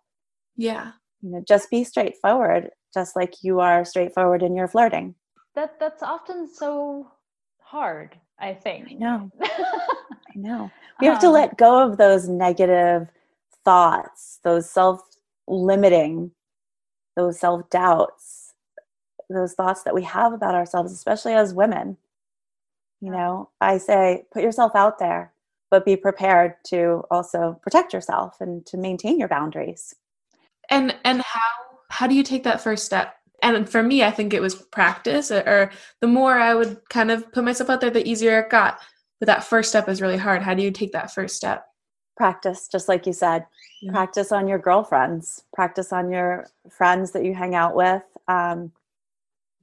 Yeah. 0.56 0.92
You 1.22 1.32
know, 1.32 1.44
just 1.48 1.70
be 1.70 1.84
straightforward, 1.84 2.70
just 2.94 3.16
like 3.16 3.44
you 3.44 3.60
are 3.60 3.84
straightforward 3.84 4.44
in 4.44 4.56
your 4.56 4.68
flirting. 4.68 5.16
That 5.56 5.80
that's 5.80 6.04
often 6.04 6.48
so 6.48 7.12
hard, 7.60 8.16
I 8.40 8.54
think. 8.54 8.90
I 8.92 8.94
know. 8.94 9.32
I 9.42 10.36
know. 10.36 10.72
We 11.02 11.08
have 11.08 11.20
to 11.20 11.28
um, 11.28 11.34
let 11.34 11.58
go 11.58 11.84
of 11.84 11.98
those 11.98 12.28
negative 12.28 13.08
thoughts, 13.66 14.40
those 14.44 14.70
self 14.70 15.02
limiting, 15.48 16.32
those 17.16 17.40
self 17.40 17.68
doubts 17.72 18.37
those 19.30 19.54
thoughts 19.54 19.84
that 19.84 19.96
we 19.96 20.04
have 20.04 20.34
about 20.34 20.56
ourselves, 20.56 20.92
especially 20.92 21.34
as 21.34 21.54
women. 21.54 21.98
You 23.02 23.12
know, 23.12 23.50
I 23.62 23.78
say 23.78 24.26
put 24.32 24.44
yourself 24.44 24.76
out 24.76 25.00
there, 25.00 25.34
but 25.70 25.86
be 25.86 25.96
prepared 25.96 26.56
to 26.68 27.04
also 27.12 27.60
protect 27.62 27.94
yourself 27.94 28.38
and 28.40 28.66
to 28.68 28.78
maintain 28.78 29.20
your 29.20 29.28
boundaries. 29.28 29.94
And 30.70 30.96
and 31.04 31.22
how 31.22 31.42
how 31.90 32.08
do 32.08 32.16
you 32.16 32.24
take 32.24 32.44
that 32.44 32.62
first 32.62 32.86
step? 32.86 33.16
And 33.44 33.70
for 33.70 33.84
me, 33.84 34.04
I 34.04 34.12
think 34.12 34.34
it 34.34 34.42
was 34.42 34.56
practice, 34.56 35.32
or 35.32 35.72
the 36.02 36.08
more 36.08 36.34
I 36.34 36.56
would 36.56 36.82
kind 36.90 37.12
of 37.12 37.32
put 37.32 37.44
myself 37.44 37.70
out 37.70 37.82
there, 37.82 37.92
the 37.92 38.08
easier 38.08 38.40
it 38.40 38.50
got. 38.50 38.80
But 39.20 39.28
that 39.28 39.44
first 39.44 39.70
step 39.70 39.88
is 39.90 40.02
really 40.02 40.18
hard. 40.18 40.42
How 40.42 40.54
do 40.54 40.64
you 40.64 40.72
take 40.72 40.92
that 40.94 41.14
first 41.14 41.36
step? 41.36 41.66
Practice, 42.16 42.68
just 42.68 42.88
like 42.88 43.06
you 43.06 43.14
said. 43.14 43.46
Yeah. 43.82 43.92
Practice 43.92 44.32
on 44.32 44.48
your 44.48 44.58
girlfriends. 44.58 45.44
Practice 45.54 45.94
on 45.94 46.12
your 46.12 46.48
friends 46.70 47.12
that 47.12 47.24
you 47.24 47.34
hang 47.34 47.54
out 47.54 47.76
with. 47.76 48.04
Um, 48.28 48.72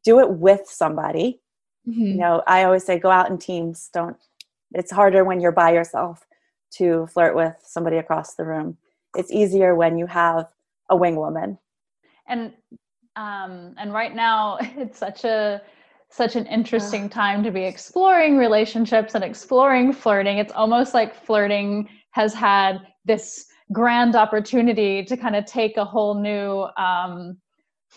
do 0.04 0.20
it 0.20 0.30
with 0.30 0.62
somebody. 0.66 1.40
Mm-hmm. 1.88 2.00
You 2.00 2.14
know, 2.14 2.42
I 2.46 2.64
always 2.64 2.84
say 2.84 2.98
go 2.98 3.10
out 3.10 3.30
in 3.30 3.38
teams. 3.38 3.90
Don't. 3.92 4.16
It's 4.72 4.92
harder 4.92 5.24
when 5.24 5.40
you're 5.40 5.52
by 5.52 5.72
yourself 5.72 6.26
to 6.72 7.06
flirt 7.06 7.36
with 7.36 7.54
somebody 7.62 7.96
across 7.96 8.34
the 8.34 8.44
room. 8.44 8.76
It's 9.16 9.30
easier 9.30 9.74
when 9.74 9.96
you 9.96 10.06
have 10.06 10.46
a 10.90 10.96
wing 10.96 11.16
woman. 11.16 11.58
And 12.26 12.52
um, 13.16 13.74
and 13.78 13.92
right 13.92 14.14
now 14.14 14.58
it's 14.60 14.98
such 14.98 15.24
a 15.24 15.62
such 16.10 16.36
an 16.36 16.46
interesting 16.46 17.08
time 17.08 17.42
to 17.42 17.50
be 17.50 17.64
exploring 17.64 18.36
relationships 18.36 19.14
and 19.14 19.24
exploring 19.24 19.92
flirting. 19.92 20.38
It's 20.38 20.52
almost 20.52 20.94
like 20.94 21.14
flirting 21.14 21.88
has 22.12 22.32
had 22.32 22.78
this 23.04 23.46
grand 23.72 24.14
opportunity 24.14 25.04
to 25.04 25.16
kind 25.16 25.34
of 25.34 25.44
take 25.44 25.76
a 25.76 25.84
whole 25.84 26.14
new 26.14 26.66
um, 26.76 27.36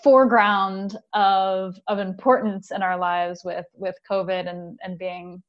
foreground 0.03 0.97
of 1.13 1.79
of 1.87 1.99
importance 1.99 2.71
in 2.71 2.81
our 2.81 2.97
lives 2.97 3.41
with 3.43 3.65
with 3.73 3.95
COVID 4.09 4.49
and 4.49 4.79
and 4.83 4.97
being 4.97 5.41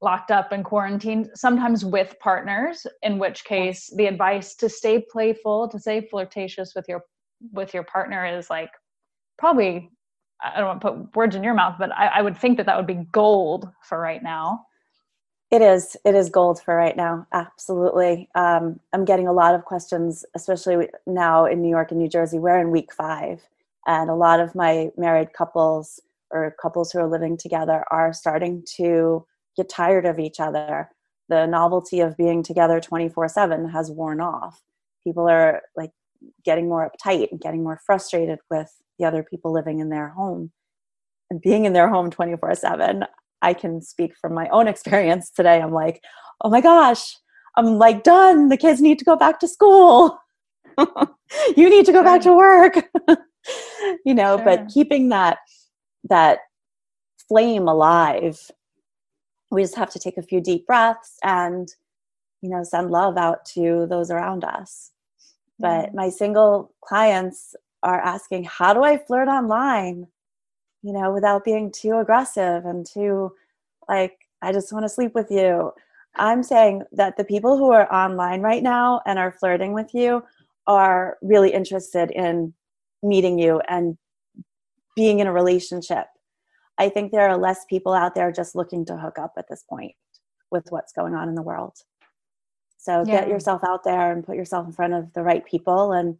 locked 0.00 0.30
up 0.30 0.52
and 0.52 0.64
quarantined 0.64 1.28
sometimes 1.34 1.84
with 1.84 2.14
partners 2.20 2.86
in 3.02 3.18
which 3.18 3.44
case 3.44 3.92
the 3.96 4.06
advice 4.06 4.54
to 4.54 4.68
stay 4.68 5.04
playful 5.10 5.68
to 5.68 5.78
stay 5.78 6.00
flirtatious 6.00 6.72
with 6.76 6.86
your 6.88 7.02
with 7.52 7.74
your 7.74 7.82
partner 7.82 8.24
is 8.24 8.48
like 8.48 8.70
probably 9.38 9.90
I 10.42 10.58
don't 10.58 10.68
want 10.68 10.80
to 10.80 10.90
put 10.90 11.16
words 11.16 11.34
in 11.34 11.42
your 11.42 11.54
mouth, 11.54 11.76
but 11.78 11.90
I, 11.92 12.06
I 12.06 12.22
would 12.22 12.38
think 12.38 12.58
that 12.58 12.66
that 12.66 12.76
would 12.76 12.86
be 12.86 13.06
gold 13.10 13.68
for 13.82 13.98
right 13.98 14.22
now. 14.22 14.66
It 15.50 15.62
is. 15.62 15.96
It 16.04 16.14
is 16.14 16.28
gold 16.28 16.62
for 16.62 16.76
right 16.76 16.96
now. 16.96 17.26
Absolutely. 17.32 18.28
Um, 18.34 18.78
I'm 18.92 19.04
getting 19.04 19.26
a 19.26 19.32
lot 19.32 19.54
of 19.54 19.64
questions, 19.64 20.24
especially 20.34 20.88
now 21.06 21.46
in 21.46 21.62
New 21.62 21.70
York 21.70 21.90
and 21.90 21.98
New 21.98 22.08
Jersey. 22.08 22.38
We're 22.38 22.60
in 22.60 22.70
week 22.70 22.92
five, 22.92 23.40
and 23.88 24.10
a 24.10 24.14
lot 24.14 24.38
of 24.38 24.54
my 24.54 24.90
married 24.96 25.32
couples 25.32 25.98
or 26.30 26.54
couples 26.60 26.92
who 26.92 27.00
are 27.00 27.08
living 27.08 27.38
together 27.38 27.84
are 27.90 28.12
starting 28.12 28.62
to 28.76 29.24
get 29.56 29.68
tired 29.68 30.04
of 30.04 30.18
each 30.18 30.38
other. 30.38 30.90
The 31.30 31.46
novelty 31.46 32.00
of 32.00 32.16
being 32.16 32.42
together 32.42 32.80
24 32.80 33.28
7 33.28 33.70
has 33.70 33.90
worn 33.90 34.20
off. 34.20 34.62
People 35.02 35.28
are 35.28 35.62
like 35.74 35.90
getting 36.44 36.68
more 36.68 36.88
uptight 36.88 37.30
and 37.32 37.40
getting 37.40 37.64
more 37.64 37.80
frustrated 37.84 38.38
with 38.50 38.70
the 38.98 39.06
other 39.06 39.22
people 39.22 39.52
living 39.52 39.80
in 39.80 39.88
their 39.88 40.10
home. 40.10 40.52
And 41.30 41.40
being 41.40 41.64
in 41.64 41.72
their 41.72 41.88
home 41.88 42.10
24 42.10 42.54
7 42.54 43.04
i 43.40 43.54
can 43.54 43.80
speak 43.80 44.16
from 44.20 44.34
my 44.34 44.48
own 44.48 44.68
experience 44.74 45.30
today. 45.30 45.60
I'm 45.62 45.72
like 45.72 46.02
oh 46.42 46.50
my 46.50 46.60
gosh 46.60 47.16
i'm 47.56 47.78
like 47.78 48.02
done. 48.02 48.50
The 48.50 48.58
kids 48.58 48.82
need 48.82 48.98
to 48.98 49.04
go 49.06 49.16
back 49.16 49.40
to 49.40 49.48
school. 49.48 50.18
You 51.56 51.68
need 51.68 51.84
to 51.86 51.92
go 51.92 52.02
back 52.02 52.22
to 52.22 52.32
work 52.32 52.88
you 54.04 54.14
know 54.14 54.36
sure. 54.36 54.44
but 54.44 54.68
keeping 54.68 55.08
that 55.08 55.38
that 56.04 56.40
flame 57.28 57.68
alive 57.68 58.50
we 59.50 59.62
just 59.62 59.76
have 59.76 59.90
to 59.90 59.98
take 59.98 60.16
a 60.16 60.22
few 60.22 60.40
deep 60.40 60.66
breaths 60.66 61.16
and 61.22 61.74
you 62.42 62.50
know 62.50 62.62
send 62.62 62.90
love 62.90 63.16
out 63.16 63.44
to 63.44 63.86
those 63.88 64.10
around 64.10 64.44
us 64.44 64.92
but 65.58 65.92
my 65.92 66.08
single 66.08 66.72
clients 66.80 67.56
are 67.82 68.00
asking, 68.00 68.44
how 68.44 68.72
do 68.72 68.82
I 68.82 68.96
flirt 68.96 69.28
online? 69.28 70.06
You 70.82 70.92
know, 70.92 71.12
without 71.12 71.44
being 71.44 71.72
too 71.72 71.98
aggressive 71.98 72.64
and 72.64 72.86
too 72.86 73.32
like, 73.88 74.16
I 74.42 74.52
just 74.52 74.72
want 74.72 74.84
to 74.84 74.88
sleep 74.88 75.14
with 75.14 75.30
you. 75.30 75.72
I'm 76.16 76.42
saying 76.42 76.82
that 76.92 77.16
the 77.16 77.24
people 77.24 77.56
who 77.56 77.72
are 77.72 77.92
online 77.92 78.40
right 78.40 78.62
now 78.62 79.00
and 79.06 79.18
are 79.18 79.32
flirting 79.32 79.72
with 79.72 79.92
you 79.92 80.22
are 80.66 81.16
really 81.22 81.52
interested 81.52 82.10
in 82.12 82.52
meeting 83.02 83.38
you 83.38 83.60
and 83.68 83.96
being 84.96 85.20
in 85.20 85.26
a 85.26 85.32
relationship. 85.32 86.06
I 86.78 86.88
think 86.88 87.12
there 87.12 87.28
are 87.28 87.36
less 87.36 87.64
people 87.68 87.92
out 87.92 88.14
there 88.14 88.30
just 88.32 88.54
looking 88.54 88.84
to 88.86 88.96
hook 88.96 89.18
up 89.18 89.32
at 89.36 89.46
this 89.48 89.64
point 89.68 89.92
with 90.50 90.66
what's 90.70 90.92
going 90.92 91.14
on 91.14 91.28
in 91.28 91.34
the 91.34 91.42
world. 91.42 91.76
So 92.78 93.04
yeah. 93.06 93.20
get 93.20 93.28
yourself 93.28 93.62
out 93.64 93.84
there 93.84 94.12
and 94.12 94.24
put 94.24 94.36
yourself 94.36 94.66
in 94.66 94.72
front 94.72 94.94
of 94.94 95.12
the 95.12 95.22
right 95.22 95.44
people 95.44 95.92
and 95.92 96.16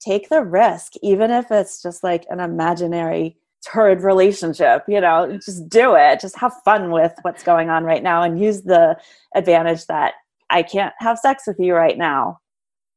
take 0.00 0.28
the 0.28 0.42
risk, 0.42 0.92
even 1.02 1.30
if 1.30 1.50
it's 1.50 1.80
just 1.80 2.02
like 2.02 2.26
an 2.28 2.40
imaginary 2.40 3.38
turd 3.66 4.02
relationship, 4.02 4.82
you 4.86 5.00
know, 5.00 5.38
just 5.44 5.68
do 5.68 5.94
it. 5.94 6.20
Just 6.20 6.36
have 6.38 6.52
fun 6.64 6.90
with 6.90 7.14
what's 7.22 7.42
going 7.42 7.70
on 7.70 7.84
right 7.84 8.02
now 8.02 8.22
and 8.22 8.38
use 8.38 8.62
the 8.62 8.98
advantage 9.34 9.86
that 9.86 10.14
I 10.50 10.62
can't 10.62 10.92
have 10.98 11.18
sex 11.18 11.44
with 11.46 11.58
you 11.58 11.74
right 11.74 11.96
now. 11.96 12.40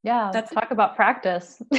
Yeah, 0.04 0.32
let's 0.34 0.52
talk 0.52 0.72
about 0.72 0.96
practice. 0.96 1.62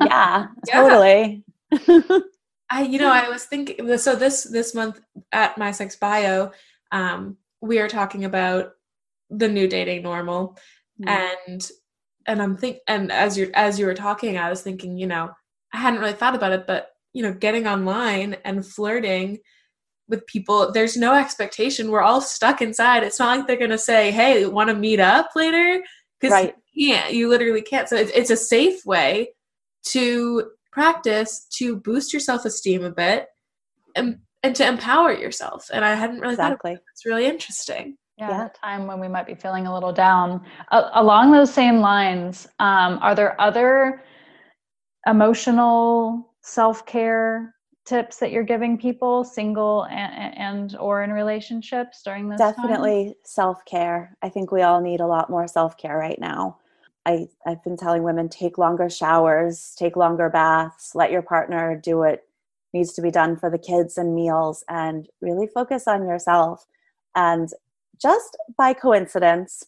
yeah, 0.06 0.46
totally. 0.70 1.44
I, 2.70 2.82
you 2.82 2.98
know, 2.98 3.10
I 3.12 3.28
was 3.28 3.44
thinking. 3.44 3.96
So 3.98 4.14
this 4.14 4.44
this 4.44 4.74
month 4.74 5.00
at 5.32 5.58
my 5.58 5.72
sex 5.72 5.96
bio, 5.96 6.52
um, 6.92 7.36
we 7.60 7.80
are 7.80 7.88
talking 7.88 8.24
about 8.24 8.72
the 9.28 9.48
new 9.48 9.68
dating 9.68 10.02
normal, 10.02 10.56
mm. 11.02 11.08
and 11.08 11.70
and 12.26 12.40
I'm 12.40 12.56
think 12.56 12.78
and 12.86 13.10
as 13.10 13.36
you 13.36 13.50
as 13.54 13.78
you 13.78 13.86
were 13.86 13.94
talking, 13.94 14.38
I 14.38 14.48
was 14.48 14.62
thinking, 14.62 14.96
you 14.96 15.06
know, 15.06 15.30
I 15.72 15.78
hadn't 15.78 16.00
really 16.00 16.12
thought 16.12 16.36
about 16.36 16.52
it, 16.52 16.66
but 16.66 16.90
you 17.12 17.22
know, 17.22 17.32
getting 17.32 17.66
online 17.66 18.36
and 18.44 18.64
flirting 18.64 19.38
with 20.08 20.26
people, 20.26 20.72
there's 20.72 20.96
no 20.96 21.14
expectation. 21.14 21.90
We're 21.90 22.02
all 22.02 22.20
stuck 22.20 22.62
inside. 22.62 23.02
It's 23.02 23.18
not 23.18 23.38
like 23.38 23.46
they're 23.46 23.56
gonna 23.56 23.78
say, 23.78 24.12
"Hey, 24.12 24.46
want 24.46 24.70
to 24.70 24.74
meet 24.76 25.00
up 25.00 25.30
later?" 25.34 25.82
Because 26.20 26.32
right. 26.32 26.54
you 26.72 26.94
can't. 26.94 27.12
You 27.14 27.28
literally 27.28 27.62
can't. 27.62 27.88
So 27.88 27.96
it's, 27.96 28.12
it's 28.12 28.30
a 28.30 28.36
safe 28.36 28.84
way 28.86 29.30
to 29.84 30.50
practice 30.72 31.46
to 31.58 31.76
boost 31.76 32.12
your 32.12 32.20
self 32.20 32.44
esteem 32.44 32.84
a 32.84 32.90
bit 32.90 33.26
and 33.96 34.18
and 34.42 34.56
to 34.56 34.66
empower 34.66 35.12
yourself. 35.12 35.68
And 35.72 35.84
I 35.84 35.94
hadn't 35.94 36.20
really 36.20 36.34
exactly. 36.34 36.72
thought 36.72 36.80
of 36.80 36.86
It's 36.92 37.04
really 37.04 37.26
interesting 37.26 37.96
yeah, 38.20 38.30
yeah. 38.30 38.48
time 38.48 38.86
when 38.86 39.00
we 39.00 39.08
might 39.08 39.26
be 39.26 39.34
feeling 39.34 39.66
a 39.66 39.74
little 39.74 39.92
down. 39.92 40.44
Uh, 40.70 40.90
along 40.94 41.32
those 41.32 41.52
same 41.52 41.80
lines, 41.80 42.46
um, 42.58 42.98
are 43.00 43.14
there 43.14 43.40
other 43.40 44.02
emotional 45.06 46.34
self 46.42 46.84
care 46.86 47.54
tips 47.86 48.18
that 48.18 48.30
you're 48.30 48.44
giving 48.44 48.78
people, 48.78 49.24
single 49.24 49.84
and, 49.84 50.36
and 50.36 50.76
or 50.76 51.02
in 51.02 51.12
relationships 51.12 52.02
during 52.04 52.28
this? 52.28 52.38
Definitely 52.38 53.14
self 53.24 53.64
care. 53.64 54.16
I 54.22 54.28
think 54.28 54.52
we 54.52 54.62
all 54.62 54.80
need 54.80 55.00
a 55.00 55.06
lot 55.06 55.30
more 55.30 55.48
self 55.48 55.76
care 55.76 55.96
right 55.96 56.20
now. 56.20 56.58
I, 57.06 57.28
I've 57.46 57.62
been 57.64 57.76
telling 57.76 58.02
women 58.02 58.28
take 58.28 58.58
longer 58.58 58.90
showers, 58.90 59.74
take 59.78 59.96
longer 59.96 60.28
baths, 60.28 60.94
let 60.94 61.10
your 61.10 61.22
partner 61.22 61.74
do 61.76 61.98
what 61.98 62.24
needs 62.72 62.92
to 62.94 63.02
be 63.02 63.10
done 63.10 63.36
for 63.36 63.50
the 63.50 63.58
kids 63.58 63.98
and 63.98 64.14
meals, 64.14 64.64
and 64.68 65.08
really 65.20 65.46
focus 65.46 65.88
on 65.88 66.06
yourself. 66.06 66.66
And 67.14 67.48
just 68.00 68.36
by 68.56 68.74
coincidence, 68.74 69.64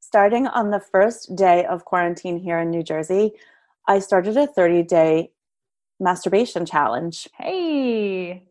starting 0.00 0.46
on 0.46 0.70
the 0.70 0.80
first 0.80 1.36
day 1.36 1.64
of 1.66 1.84
quarantine 1.84 2.38
here 2.38 2.58
in 2.58 2.70
New 2.70 2.82
Jersey, 2.82 3.32
I 3.86 3.98
started 3.98 4.36
a 4.36 4.46
30 4.46 4.82
day 4.82 5.30
masturbation 6.00 6.66
challenge. 6.66 7.28
Hey. 7.36 8.42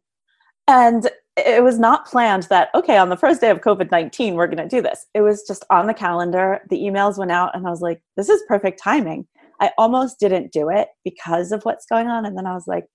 And 0.68 1.10
it 1.48 1.64
was 1.64 1.80
not 1.80 2.06
planned 2.06 2.44
that, 2.44 2.70
okay, 2.76 2.98
on 2.98 3.10
the 3.10 3.18
first 3.18 3.42
day 3.42 3.50
of 3.50 3.62
COVID 3.62 3.92
19, 3.92 4.36
we're 4.36 4.48
going 4.48 4.58
to 4.58 4.76
do 4.76 4.82
this. 4.82 5.06
It 5.14 5.22
was 5.22 5.44
just 5.48 5.66
on 5.70 5.88
the 5.88 5.94
calendar. 5.94 6.62
The 6.70 6.80
emails 6.80 7.18
went 7.18 7.32
out, 7.32 7.56
and 7.56 7.66
I 7.66 7.70
was 7.70 7.82
like, 7.82 8.02
this 8.18 8.30
is 8.30 8.44
perfect 8.48 8.82
timing. 8.82 9.28
I 9.60 9.72
almost 9.78 10.20
didn't 10.20 10.52
do 10.52 10.70
it 10.70 10.90
because 11.04 11.52
of 11.52 11.64
what's 11.64 11.86
going 11.86 12.08
on. 12.08 12.26
And 12.26 12.38
then 12.38 12.46
I 12.46 12.54
was 12.54 12.68
like, 12.68 12.86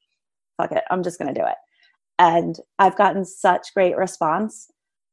fuck 0.57 0.73
it, 0.73 0.85
I'm 0.91 1.03
just 1.03 1.19
going 1.19 1.33
to 1.33 1.41
do 1.41 1.47
it. 1.47 1.57
And 2.19 2.57
I've 2.79 2.97
gotten 2.97 3.25
such 3.25 3.75
great 3.75 3.97
response 3.97 4.71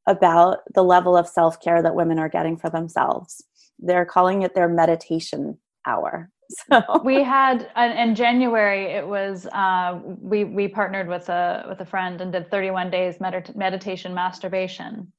about 0.07 0.59
the 0.73 0.83
level 0.83 1.17
of 1.17 1.27
self 1.27 1.59
care 1.59 1.81
that 1.81 1.95
women 1.95 2.19
are 2.19 2.29
getting 2.29 2.57
for 2.57 2.69
themselves. 2.69 3.43
They're 3.79 4.05
calling 4.05 4.43
it 4.43 4.55
their 4.55 4.69
meditation 4.69 5.57
hour. 5.85 6.29
So 6.71 7.01
we 7.03 7.23
had 7.23 7.69
in 7.77 8.15
January. 8.15 8.85
It 8.85 9.07
was 9.07 9.47
uh, 9.47 9.99
we 10.03 10.43
we 10.43 10.67
partnered 10.67 11.07
with 11.07 11.29
a 11.29 11.65
with 11.69 11.81
a 11.81 11.85
friend 11.85 12.21
and 12.21 12.31
did 12.31 12.49
31 12.51 12.89
days 12.89 13.17
medit- 13.17 13.55
meditation 13.55 14.13
masturbation. 14.13 15.11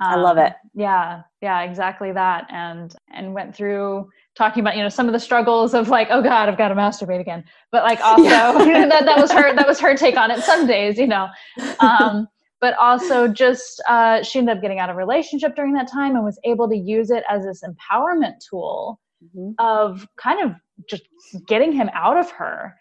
Um, 0.00 0.12
I 0.12 0.16
love 0.16 0.38
it. 0.38 0.52
Um, 0.52 0.70
yeah, 0.74 1.22
yeah, 1.42 1.62
exactly 1.62 2.12
that. 2.12 2.46
And 2.50 2.94
and 3.12 3.34
went 3.34 3.54
through 3.54 4.08
talking 4.36 4.60
about 4.60 4.76
you 4.76 4.82
know 4.82 4.88
some 4.88 5.06
of 5.06 5.12
the 5.12 5.20
struggles 5.20 5.74
of 5.74 5.88
like 5.88 6.08
oh 6.10 6.22
god 6.22 6.48
I've 6.48 6.58
got 6.58 6.68
to 6.68 6.74
masturbate 6.74 7.20
again, 7.20 7.44
but 7.72 7.82
like 7.84 8.00
also 8.04 8.22
yeah. 8.22 8.52
that 8.88 9.04
that 9.04 9.18
was 9.18 9.32
her 9.32 9.54
that 9.54 9.66
was 9.66 9.80
her 9.80 9.96
take 9.96 10.16
on 10.16 10.30
it. 10.30 10.40
Some 10.40 10.66
days 10.66 10.98
you 10.98 11.06
know. 11.06 11.28
Um, 11.80 12.28
but 12.60 12.74
also 12.78 13.28
just 13.28 13.82
uh, 13.88 14.22
she 14.22 14.38
ended 14.38 14.56
up 14.56 14.62
getting 14.62 14.78
out 14.80 14.90
of 14.90 14.96
relationship 14.96 15.54
during 15.54 15.72
that 15.74 15.90
time 15.90 16.16
and 16.16 16.24
was 16.24 16.40
able 16.44 16.68
to 16.68 16.76
use 16.76 17.10
it 17.10 17.22
as 17.28 17.44
this 17.44 17.62
empowerment 17.62 18.34
tool 18.48 18.98
mm-hmm. 19.24 19.52
of 19.58 20.06
kind 20.16 20.44
of 20.44 20.54
just 20.88 21.02
getting 21.46 21.72
him 21.72 21.90
out 21.92 22.16
of 22.16 22.30
her 22.30 22.74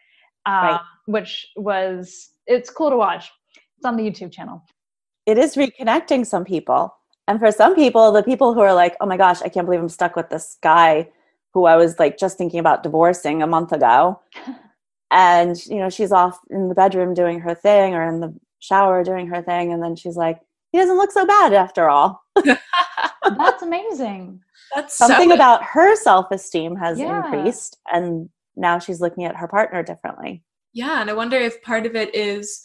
uh, 0.48 0.50
right. 0.50 0.82
which 1.06 1.48
was 1.56 2.30
it's 2.48 2.70
cool 2.70 2.90
to 2.90 2.98
watch. 2.98 3.30
It's 3.78 3.86
on 3.86 3.98
the 3.98 4.04
youtube 4.04 4.32
channel. 4.32 4.64
It 5.26 5.38
is 5.38 5.56
reconnecting 5.56 6.26
some 6.26 6.46
people. 6.46 6.94
And 7.28 7.40
for 7.40 7.52
some 7.52 7.76
people 7.76 8.12
the 8.12 8.24
people 8.24 8.54
who 8.54 8.62
are 8.62 8.74
like 8.74 8.96
oh 9.02 9.06
my 9.06 9.18
gosh 9.18 9.42
i 9.42 9.50
can't 9.50 9.68
believe 9.68 9.82
i'm 9.82 9.90
stuck 9.90 10.16
with 10.16 10.30
this 10.30 10.58
guy 10.64 11.10
who 11.54 11.66
i 11.66 11.76
was 11.76 12.00
like 12.00 12.18
just 12.18 12.38
thinking 12.38 12.60
about 12.60 12.84
divorcing 12.84 13.44
a 13.44 13.48
month 13.48 13.72
ago. 13.72 14.22
And 15.10 15.56
you 15.68 15.78
know 15.78 15.90
she's 15.90 16.12
off 16.12 16.38
in 16.50 16.68
the 16.68 16.76
bedroom 16.76 17.14
doing 17.14 17.40
her 17.40 17.56
thing 17.56 17.94
or 17.94 18.06
in 18.06 18.20
the 18.20 18.38
shower 18.60 19.06
doing 19.06 19.28
her 19.28 19.42
thing. 19.42 19.72
And 19.72 19.82
then 19.82 19.96
she's 19.96 20.18
like 20.18 20.42
he 20.74 20.78
doesn't 20.80 20.98
look 20.98 21.14
so 21.14 21.26
bad 21.26 21.54
after 21.54 21.90
all. 21.90 22.22
That's 22.44 23.62
amazing 23.62 24.42
that's 24.76 24.98
something 24.98 25.30
so 25.30 25.36
about 25.36 25.64
her 25.64 25.96
self-esteem 25.96 26.76
has 26.76 27.00
yeah. 27.00 27.26
increased 27.26 27.78
and 27.92 28.30
now 28.56 28.80
she's 28.80 29.02
looking 29.02 29.26
at 29.26 29.36
her 29.36 29.48
partner 29.48 29.84
differently 29.84 30.44
yeah 30.74 31.02
and 31.02 31.10
i 31.10 31.14
wonder 31.14 31.38
if 31.38 31.62
part 31.62 31.86
of 31.86 31.96
it 31.96 32.14
is 32.14 32.64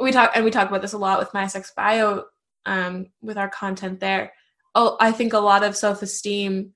we 0.00 0.12
talk 0.12 0.30
and 0.34 0.44
we 0.44 0.50
talk 0.50 0.68
about 0.68 0.82
this 0.82 0.92
a 0.92 0.98
lot 0.98 1.18
with 1.18 1.32
my 1.34 1.46
sex 1.46 1.72
bio 1.76 2.24
um, 2.66 3.06
with 3.22 3.38
our 3.38 3.48
content 3.48 4.00
there 4.00 4.32
oh 4.74 4.96
i 5.00 5.10
think 5.10 5.32
a 5.32 5.38
lot 5.38 5.64
of 5.64 5.76
self-esteem 5.76 6.72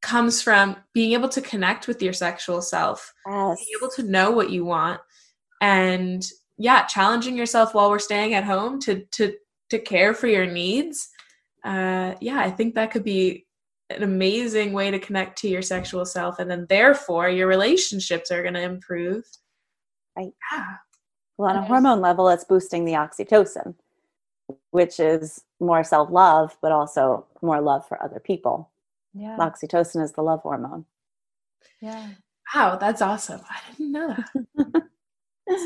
comes 0.00 0.40
from 0.40 0.76
being 0.94 1.12
able 1.12 1.28
to 1.28 1.40
connect 1.40 1.88
with 1.88 2.00
your 2.00 2.12
sexual 2.12 2.62
self 2.62 3.12
yes. 3.26 3.58
being 3.58 3.78
able 3.80 3.90
to 3.90 4.02
know 4.04 4.30
what 4.30 4.50
you 4.50 4.64
want 4.64 5.00
and 5.60 6.24
yeah 6.56 6.84
challenging 6.84 7.36
yourself 7.36 7.74
while 7.74 7.90
we're 7.90 7.98
staying 7.98 8.34
at 8.34 8.44
home 8.44 8.78
to 8.80 9.04
to 9.06 9.34
to 9.70 9.78
care 9.78 10.14
for 10.14 10.28
your 10.28 10.46
needs 10.46 11.08
uh 11.64 12.14
yeah 12.20 12.38
i 12.38 12.50
think 12.50 12.74
that 12.74 12.90
could 12.90 13.04
be 13.04 13.46
an 13.90 14.02
amazing 14.02 14.72
way 14.72 14.90
to 14.90 14.98
connect 14.98 15.38
to 15.38 15.48
your 15.48 15.62
sexual 15.62 16.04
self 16.04 16.38
and 16.38 16.50
then 16.50 16.66
therefore 16.68 17.28
your 17.28 17.46
relationships 17.46 18.30
are 18.30 18.42
going 18.42 18.54
to 18.54 18.62
improve. 18.62 19.24
Right. 20.16 20.32
Yeah. 20.52 20.74
Well 21.36 21.50
on 21.50 21.56
a 21.56 21.64
hormone 21.64 22.00
level 22.00 22.28
it's 22.28 22.44
boosting 22.44 22.84
the 22.84 22.92
oxytocin 22.92 23.74
which 24.70 24.98
is 24.98 25.44
more 25.60 25.84
self-love 25.84 26.56
but 26.60 26.72
also 26.72 27.26
more 27.42 27.60
love 27.60 27.86
for 27.86 28.02
other 28.02 28.20
people. 28.20 28.70
Yeah. 29.14 29.36
Oxytocin 29.38 30.02
is 30.02 30.12
the 30.12 30.22
love 30.22 30.42
hormone. 30.42 30.84
Yeah. 31.80 32.08
Wow 32.54 32.76
that's 32.76 33.02
awesome. 33.02 33.40
I 33.48 33.58
didn't 33.70 33.92
know 33.92 34.16
that. 34.56 34.82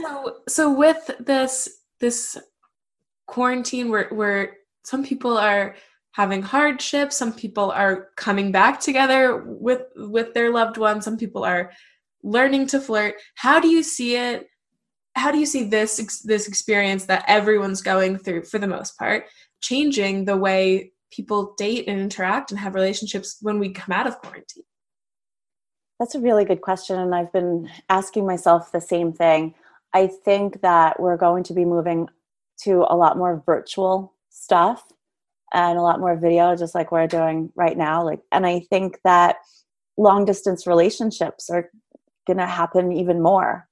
So 0.02 0.36
so 0.48 0.72
with 0.72 1.10
this 1.18 1.80
this 1.98 2.38
quarantine 3.26 3.90
where 3.90 4.08
where 4.10 4.58
some 4.84 5.04
people 5.04 5.38
are 5.38 5.74
having 6.12 6.42
hardships 6.42 7.16
some 7.16 7.33
people 7.33 7.71
are 7.71 8.09
coming 8.16 8.52
back 8.52 8.81
together 8.81 9.42
with 9.47 9.83
with 9.97 10.33
their 10.35 10.50
loved 10.50 10.76
ones. 10.76 11.04
Some 11.04 11.16
people 11.16 11.45
are 11.45 11.73
learning 12.23 12.69
to 12.69 12.81
flirt. 12.81 13.14
How 13.35 13.61
do 13.61 13.69
you 13.69 13.83
see 13.83 14.16
it? 14.16 14.47
How 15.14 15.33
do 15.33 15.38
you 15.38 15.47
see 15.47 15.64
this 15.64 16.23
this 16.23 16.47
experience 16.47 17.07
that 17.07 17.25
everyone's 17.26 17.83
going 17.83 18.19
through 18.19 18.45
for 18.45 18.59
the 18.59 18.66
most 18.66 18.99
part 18.99 19.26
changing 19.61 20.25
the 20.25 20.37
way 20.37 20.92
people 21.11 21.54
date 21.57 21.87
and 21.87 22.00
interact 22.00 22.50
and 22.50 22.59
have 22.59 22.75
relationships 22.75 23.38
when 23.40 23.59
we 23.59 23.71
come 23.71 23.92
out 23.92 24.07
of 24.07 24.19
quarantine? 24.19 24.64
That's 25.99 26.14
a 26.14 26.21
really 26.21 26.45
good 26.45 26.62
question 26.62 26.99
and 26.99 27.14
i've 27.14 27.33
been 27.33 27.71
asking 27.88 28.26
myself 28.26 28.73
the 28.73 28.81
same 28.81 29.12
thing. 29.12 29.54
I 29.95 30.07
think 30.07 30.62
that 30.62 30.99
we're 30.99 31.19
going 31.19 31.45
to 31.45 31.52
be 31.54 31.64
moving 31.64 32.09
to 32.64 32.85
a 32.88 32.97
lot 32.97 33.19
more 33.19 33.42
virtual 33.45 34.14
stuff 34.31 34.85
and 35.52 35.78
a 35.78 35.82
lot 35.82 36.00
more 36.00 36.16
video, 36.16 36.56
just 36.56 36.75
like 36.75 36.92
we're 36.92 37.06
doing 37.06 37.50
right 37.54 37.76
now. 37.76 38.04
Like, 38.04 38.21
and 38.30 38.47
I 38.47 38.61
think 38.71 38.98
that 39.05 39.37
long 39.96 40.24
distance 40.24 40.66
relationships 40.66 41.50
are 41.50 41.70
going 42.26 42.38
to 42.38 42.46
happen 42.46 42.92
even 42.92 43.22
more. 43.22 43.68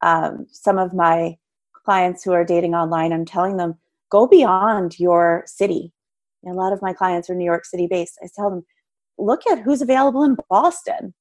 Um, 0.00 0.46
some 0.50 0.78
of 0.78 0.92
my 0.92 1.36
clients 1.84 2.24
who 2.24 2.32
are 2.32 2.44
dating 2.44 2.74
online, 2.74 3.12
I'm 3.12 3.24
telling 3.24 3.56
them, 3.56 3.78
go 4.10 4.26
beyond 4.26 4.98
your 4.98 5.44
city. 5.46 5.92
And 6.42 6.54
a 6.54 6.58
lot 6.58 6.72
of 6.72 6.82
my 6.82 6.92
clients 6.92 7.30
are 7.30 7.34
New 7.34 7.44
York 7.44 7.64
City 7.64 7.86
based. 7.86 8.18
I 8.22 8.28
tell 8.34 8.50
them, 8.50 8.64
look 9.18 9.46
at 9.46 9.60
who's 9.60 9.82
available 9.82 10.24
in 10.24 10.36
Boston. 10.50 11.14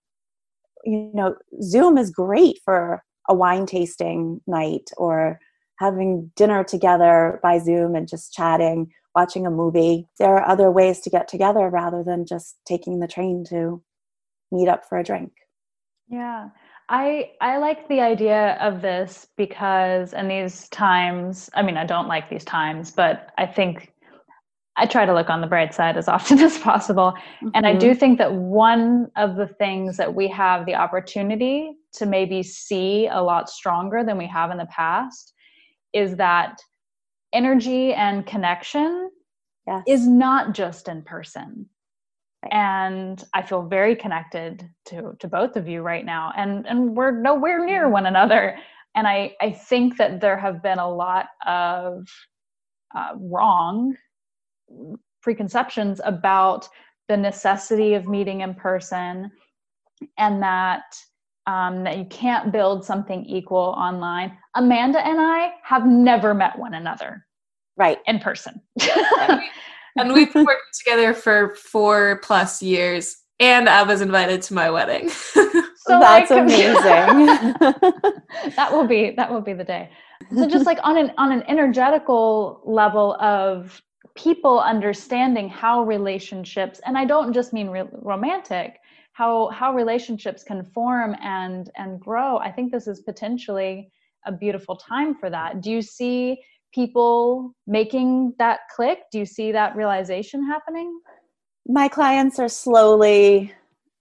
You 0.84 1.12
know, 1.14 1.36
Zoom 1.62 1.98
is 1.98 2.10
great 2.10 2.60
for 2.66 3.04
a 3.30 3.36
wine 3.36 3.68
tasting 3.68 4.42
night 4.48 4.90
or 4.98 5.40
having 5.78 6.32
dinner 6.36 6.64
together 6.64 7.40
by 7.44 7.60
Zoom 7.60 7.96
and 7.96 8.08
just 8.08 8.34
chatting, 8.34 8.92
watching 9.16 9.46
a 9.46 9.52
movie. 9.52 10.08
There 10.20 10.36
are 10.36 10.48
other 10.48 10.72
ways 10.72 11.02
to 11.02 11.10
get 11.10 11.28
together 11.28 11.70
rather 11.70 12.04
than 12.04 12.26
just 12.26 12.58
taking 12.66 13.00
the 13.00 13.08
train 13.08 13.44
to 13.50 13.84
meet 14.52 14.68
up 14.68 14.86
for 14.88 14.98
a 14.98 15.04
drink. 15.04 15.32
Yeah. 16.08 16.50
I 16.90 17.32
I 17.40 17.58
like 17.58 17.88
the 17.88 18.02
idea 18.02 18.58
of 18.60 18.82
this 18.82 19.28
because 19.38 20.14
in 20.14 20.28
these 20.28 20.68
times, 20.70 21.50
I 21.56 21.62
mean 21.62 21.78
I 21.78 21.86
don't 21.86 22.08
like 22.08 22.30
these 22.30 22.44
times, 22.44 22.92
but 22.92 23.30
I 23.38 23.46
think 23.46 23.94
I 24.78 24.86
try 24.86 25.06
to 25.06 25.14
look 25.14 25.30
on 25.30 25.42
the 25.42 25.48
bright 25.48 25.74
side 25.74 25.96
as 25.96 26.08
often 26.10 26.40
as 26.40 26.58
possible. 26.58 27.14
Mm-hmm. 27.14 27.50
And 27.54 27.66
I 27.66 27.76
do 27.76 27.92
mm-hmm. 27.92 28.00
think 28.00 28.18
that 28.18 28.34
one 28.34 29.10
of 29.16 29.38
the 29.38 29.48
things 29.48 29.98
that 29.98 30.14
we 30.14 30.28
have 30.30 30.66
the 30.66 30.76
opportunity 30.76 31.78
to 31.94 32.06
maybe 32.06 32.44
see 32.44 33.08
a 33.08 33.22
lot 33.22 33.50
stronger 33.50 34.04
than 34.04 34.18
we 34.18 34.28
have 34.28 34.52
in 34.52 34.58
the 34.58 34.68
past 34.68 35.34
is 35.94 36.16
that 36.18 36.58
energy 37.34 37.94
and 37.94 38.26
connection 38.26 39.10
is 39.88 40.08
not 40.08 40.54
just 40.54 40.88
in 40.88 41.02
person. 41.04 41.68
Right. 42.44 42.54
And 42.54 43.24
I 43.34 43.44
feel 43.44 43.62
very 43.64 43.96
connected 43.96 44.68
to 44.88 45.14
to 45.20 45.28
both 45.28 45.56
of 45.56 45.68
you 45.68 45.82
right 45.82 46.06
now. 46.06 46.34
And 46.36 46.66
and 46.68 46.96
we're 46.96 47.12
nowhere 47.12 47.64
near 47.66 47.88
one 47.90 48.06
another. 48.06 48.58
And 48.96 49.08
I, 49.08 49.36
I 49.40 49.52
think 49.52 49.98
that 49.98 50.20
there 50.20 50.38
have 50.38 50.62
been 50.62 50.80
a 50.80 50.90
lot 50.90 51.28
of 51.48 52.08
uh, 52.94 53.14
wrong 53.16 53.96
preconceptions 55.22 56.02
about 56.04 56.68
the 57.08 57.16
necessity 57.16 57.94
of 57.94 58.08
meeting 58.08 58.42
in 58.42 58.54
person 58.54 59.32
and 60.18 60.42
that 60.42 60.84
um, 61.48 61.84
that 61.84 61.98
you 61.98 62.06
can't 62.06 62.52
build 62.52 62.86
something 62.86 63.26
equal 63.26 63.76
online. 63.78 64.38
Amanda 64.56 65.06
and 65.06 65.20
I 65.20 65.52
have 65.64 65.86
never 65.86 66.34
met 66.34 66.58
one 66.58 66.74
another, 66.74 67.26
right, 67.78 68.00
in 68.08 68.20
person. 68.20 68.62
and 69.98 70.14
we've 70.14 70.32
been 70.34 70.46
working 70.46 70.62
together 70.78 71.14
for 71.14 71.56
four 71.56 72.20
plus 72.24 72.62
years, 72.62 73.18
and 73.40 73.68
I 73.68 73.84
was 73.84 74.02
invited 74.02 74.42
to 74.44 74.54
my 74.54 74.70
wedding. 74.70 75.10
so 75.10 75.52
that's 75.88 76.32
like, 76.32 76.42
amazing. 76.42 76.76
that 78.56 78.70
will 78.72 78.88
be 78.88 79.12
that 79.12 79.32
will 79.32 79.42
be 79.42 79.54
the 79.54 79.64
day. 79.64 79.90
So 80.36 80.48
just 80.48 80.66
like 80.66 80.80
on 80.84 80.98
an 80.98 81.12
on 81.18 81.32
an 81.32 81.44
energetical 81.48 82.62
level 82.66 83.16
of 83.20 83.82
people 84.16 84.60
understanding 84.60 85.50
how 85.50 85.84
relationships, 85.84 86.80
and 86.86 86.98
I 86.98 87.06
don't 87.06 87.34
just 87.34 87.54
mean 87.54 87.70
re- 87.70 87.90
romantic, 87.92 88.80
how 89.22 89.50
how 89.50 89.72
relationships 89.72 90.44
can 90.44 90.64
form 90.64 91.16
and 91.22 91.70
and 91.78 92.00
grow. 92.00 92.38
I 92.38 92.52
think 92.52 92.72
this 92.72 92.88
is 92.88 93.02
potentially 93.02 93.92
a 94.26 94.32
beautiful 94.32 94.76
time 94.76 95.14
for 95.14 95.30
that. 95.30 95.62
Do 95.62 95.70
you 95.70 95.84
see 95.84 96.42
people 96.74 97.54
making 97.68 98.34
that 98.40 98.62
click? 98.76 99.00
Do 99.12 99.20
you 99.20 99.28
see 99.28 99.52
that 99.52 99.76
realization 99.76 100.44
happening? 100.48 101.00
My 101.68 101.88
clients 101.88 102.40
are 102.40 102.50
slowly 102.50 103.54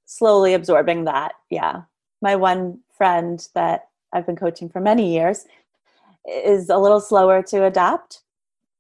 slowly 0.06 0.54
absorbing 0.54 1.04
that. 1.04 1.33
Yeah. 1.50 1.83
My 2.22 2.35
one 2.37 2.80
friend 2.96 3.46
that 3.54 3.80
i've 4.12 4.26
been 4.26 4.40
coaching 4.44 4.68
for 4.68 4.80
many 4.80 5.14
years 5.16 5.46
is 6.28 6.68
a 6.68 6.76
little 6.76 7.00
slower 7.00 7.42
to 7.50 7.64
adapt 7.64 8.22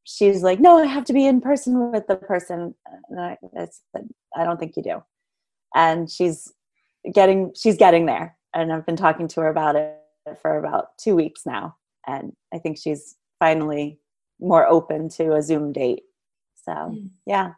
she's 0.04 0.42
like 0.42 0.60
no 0.60 0.76
i 0.76 0.86
have 0.96 1.06
to 1.06 1.14
be 1.14 1.24
in 1.24 1.40
person 1.40 1.72
with 1.92 2.06
the 2.06 2.16
person. 2.16 2.74
I, 3.18 3.36
I 4.36 4.44
don't 4.44 4.58
think 4.60 4.76
you 4.76 4.82
do 4.82 5.02
and 5.74 6.10
she's 6.10 6.52
getting 7.12 7.52
she's 7.54 7.76
getting 7.76 8.06
there. 8.06 8.36
And 8.52 8.72
i've 8.72 8.86
been 8.86 8.96
talking 8.96 9.28
to 9.28 9.40
her 9.40 9.48
about 9.48 9.76
it 9.76 9.96
for 10.42 10.58
about 10.58 10.98
two 10.98 11.14
weeks 11.14 11.42
now. 11.46 11.76
And 12.06 12.32
i 12.52 12.58
think 12.58 12.78
she's 12.78 13.16
finally 13.38 13.98
more 14.40 14.66
open 14.66 15.08
to 15.10 15.34
a 15.34 15.42
zoom 15.42 15.72
date. 15.72 16.02
So 16.64 16.72
mm. 16.72 17.10
yeah. 17.26 17.52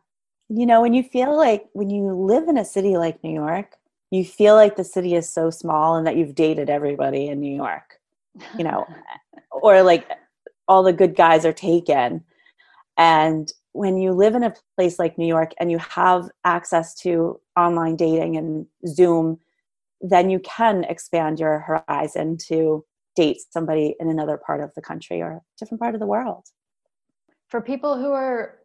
You 0.48 0.66
know 0.66 0.83
when 0.83 0.92
you 0.92 1.03
feel 1.03 1.37
like 1.37 1.66
when 1.72 1.88
you 1.88 2.12
live 2.12 2.48
in 2.48 2.59
a 2.59 2.64
city 2.64 2.96
like 2.98 3.22
new 3.25 3.33
york 3.35 3.77
you 4.11 4.22
feel 4.22 4.55
like 4.55 4.77
the 4.77 4.85
city 4.85 5.14
is 5.14 5.27
so 5.27 5.48
small 5.48 5.96
and 5.96 6.07
that 6.07 6.16
you've 6.16 6.35
dated 6.35 6.68
everybody 6.68 7.29
in 7.29 7.40
new 7.40 7.57
york 7.57 7.98
you 8.59 8.64
know 8.64 8.87
or 9.51 9.83
like 9.83 10.07
all 10.68 10.83
the 10.83 10.92
good 10.92 11.14
guys 11.14 11.44
are 11.44 11.53
taken. 11.53 12.25
And 12.96 13.53
when 13.73 13.97
you 13.97 14.13
live 14.13 14.35
in 14.35 14.43
a 14.43 14.55
place 14.77 14.99
like 14.99 15.19
New 15.19 15.27
York 15.27 15.53
and 15.59 15.71
you 15.71 15.79
have 15.79 16.29
access 16.45 16.95
to 16.95 17.41
online 17.57 17.97
dating 17.97 18.37
and 18.37 18.67
Zoom, 18.87 19.39
then 20.01 20.31
you 20.31 20.39
can 20.41 20.85
expand 20.85 21.41
your 21.41 21.61
horizon 21.61 22.37
to 22.49 22.85
date 23.17 23.39
somebody 23.51 23.95
in 24.01 24.09
another 24.09 24.37
part 24.37 24.61
of 24.61 24.73
the 24.75 24.83
country 24.83 25.21
or 25.21 25.33
a 25.33 25.41
different 25.59 25.81
part 25.81 25.95
of 25.95 26.01
the 26.01 26.07
world. 26.07 26.45
for 27.49 27.61
people 27.61 27.97
who 27.99 28.13
are 28.13 28.59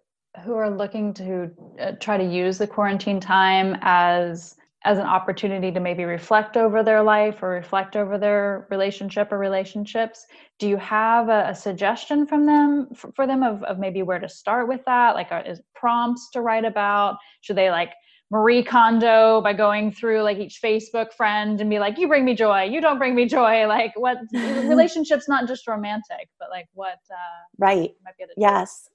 who 0.43 0.54
are 0.54 0.70
looking 0.70 1.13
to 1.13 1.52
uh, 1.80 1.91
try 2.00 2.15
to 2.17 2.24
use 2.24 2.58
the 2.58 2.67
quarantine 2.67 3.20
time 3.20 3.76
as 3.82 4.56
as 4.88 4.97
an 4.97 5.06
opportunity 5.06 5.69
to 5.69 5.82
maybe 5.82 6.06
reflect 6.06 6.56
over 6.56 6.82
their 6.82 7.04
life 7.04 7.43
or 7.43 7.50
reflect 7.50 7.97
over 7.97 8.17
their 8.17 8.65
relationship 8.69 9.34
or 9.34 9.38
relationships. 9.38 10.26
Do 10.60 10.69
you 10.69 10.78
have 10.78 11.28
a, 11.28 11.50
a 11.50 11.56
suggestion 11.56 12.26
from 12.26 12.45
them 12.45 12.88
for, 12.95 13.12
for, 13.12 13.28
them 13.28 13.43
of, 13.43 13.62
of 13.63 13.80
maybe 13.80 14.02
where 14.02 14.17
to 14.17 14.30
start 14.30 14.69
with 14.69 14.80
that? 14.86 15.13
Like 15.13 15.28
are, 15.32 15.45
is 15.45 15.62
prompts 15.76 16.30
to 16.32 16.41
write 16.41 16.63
about? 16.63 17.17
Should 17.41 17.58
they 17.58 17.69
like 17.69 17.91
marie 18.32 18.63
kondo 18.63 19.41
by 19.41 19.52
going 19.52 19.91
through 19.91 20.21
like 20.21 20.38
each 20.38 20.60
facebook 20.62 21.13
friend 21.13 21.62
and 21.62 21.69
be 21.69 21.80
like 21.80 21.97
you 21.97 22.08
bring 22.08 22.23
me 22.23 22.34
joy. 22.34 22.63
You 22.63 22.80
don't 22.80 22.97
bring 22.97 23.13
me 23.13 23.26
joy. 23.26 23.67
Like 23.67 23.91
what 23.95 24.19
relationships 24.34 25.28
not 25.28 25.50
just 25.50 25.67
romantic 25.67 26.30
but 26.39 26.50
like 26.50 26.67
what 26.73 27.00
uh 27.12 27.43
right. 27.58 27.91
yes. 28.38 28.89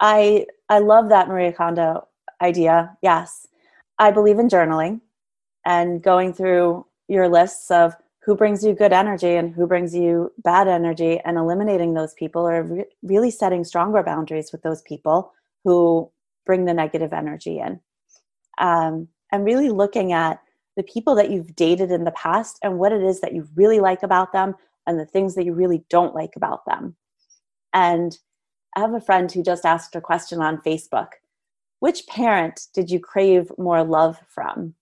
I 0.00 0.46
i 0.68 0.80
love 0.80 1.10
that 1.10 1.28
marie 1.28 1.52
kondo 1.52 2.08
idea. 2.42 2.96
Yes. 3.02 3.46
I 4.00 4.10
believe 4.10 4.40
in 4.40 4.48
journaling 4.48 5.00
and 5.68 6.02
going 6.02 6.32
through 6.32 6.86
your 7.08 7.28
lists 7.28 7.70
of 7.70 7.94
who 8.24 8.34
brings 8.34 8.64
you 8.64 8.72
good 8.72 8.92
energy 8.92 9.34
and 9.34 9.54
who 9.54 9.66
brings 9.66 9.94
you 9.94 10.32
bad 10.38 10.66
energy 10.66 11.20
and 11.26 11.36
eliminating 11.36 11.92
those 11.92 12.14
people 12.14 12.48
or 12.48 12.62
re- 12.62 12.84
really 13.02 13.30
setting 13.30 13.64
stronger 13.64 14.02
boundaries 14.02 14.50
with 14.50 14.62
those 14.62 14.80
people 14.82 15.30
who 15.64 16.10
bring 16.46 16.64
the 16.64 16.72
negative 16.72 17.12
energy 17.12 17.58
in. 17.58 17.78
Um, 18.56 19.08
and 19.30 19.44
really 19.44 19.68
looking 19.68 20.12
at 20.12 20.40
the 20.76 20.82
people 20.84 21.14
that 21.16 21.30
you've 21.30 21.54
dated 21.54 21.90
in 21.90 22.04
the 22.04 22.12
past 22.12 22.58
and 22.62 22.78
what 22.78 22.92
it 22.92 23.02
is 23.02 23.20
that 23.20 23.34
you 23.34 23.46
really 23.54 23.78
like 23.78 24.02
about 24.02 24.32
them 24.32 24.54
and 24.86 24.98
the 24.98 25.04
things 25.04 25.34
that 25.34 25.44
you 25.44 25.52
really 25.52 25.84
don't 25.90 26.14
like 26.14 26.34
about 26.34 26.64
them. 26.64 26.96
And 27.74 28.18
i 28.74 28.80
have 28.80 28.94
a 28.94 29.00
friend 29.00 29.30
who 29.30 29.42
just 29.42 29.66
asked 29.66 29.96
a 29.96 30.00
question 30.00 30.40
on 30.40 30.62
facebook. 30.62 31.08
Which 31.80 32.06
parent 32.06 32.68
did 32.72 32.90
you 32.90 33.00
crave 33.00 33.52
more 33.58 33.84
love 33.84 34.18
from 34.28 34.74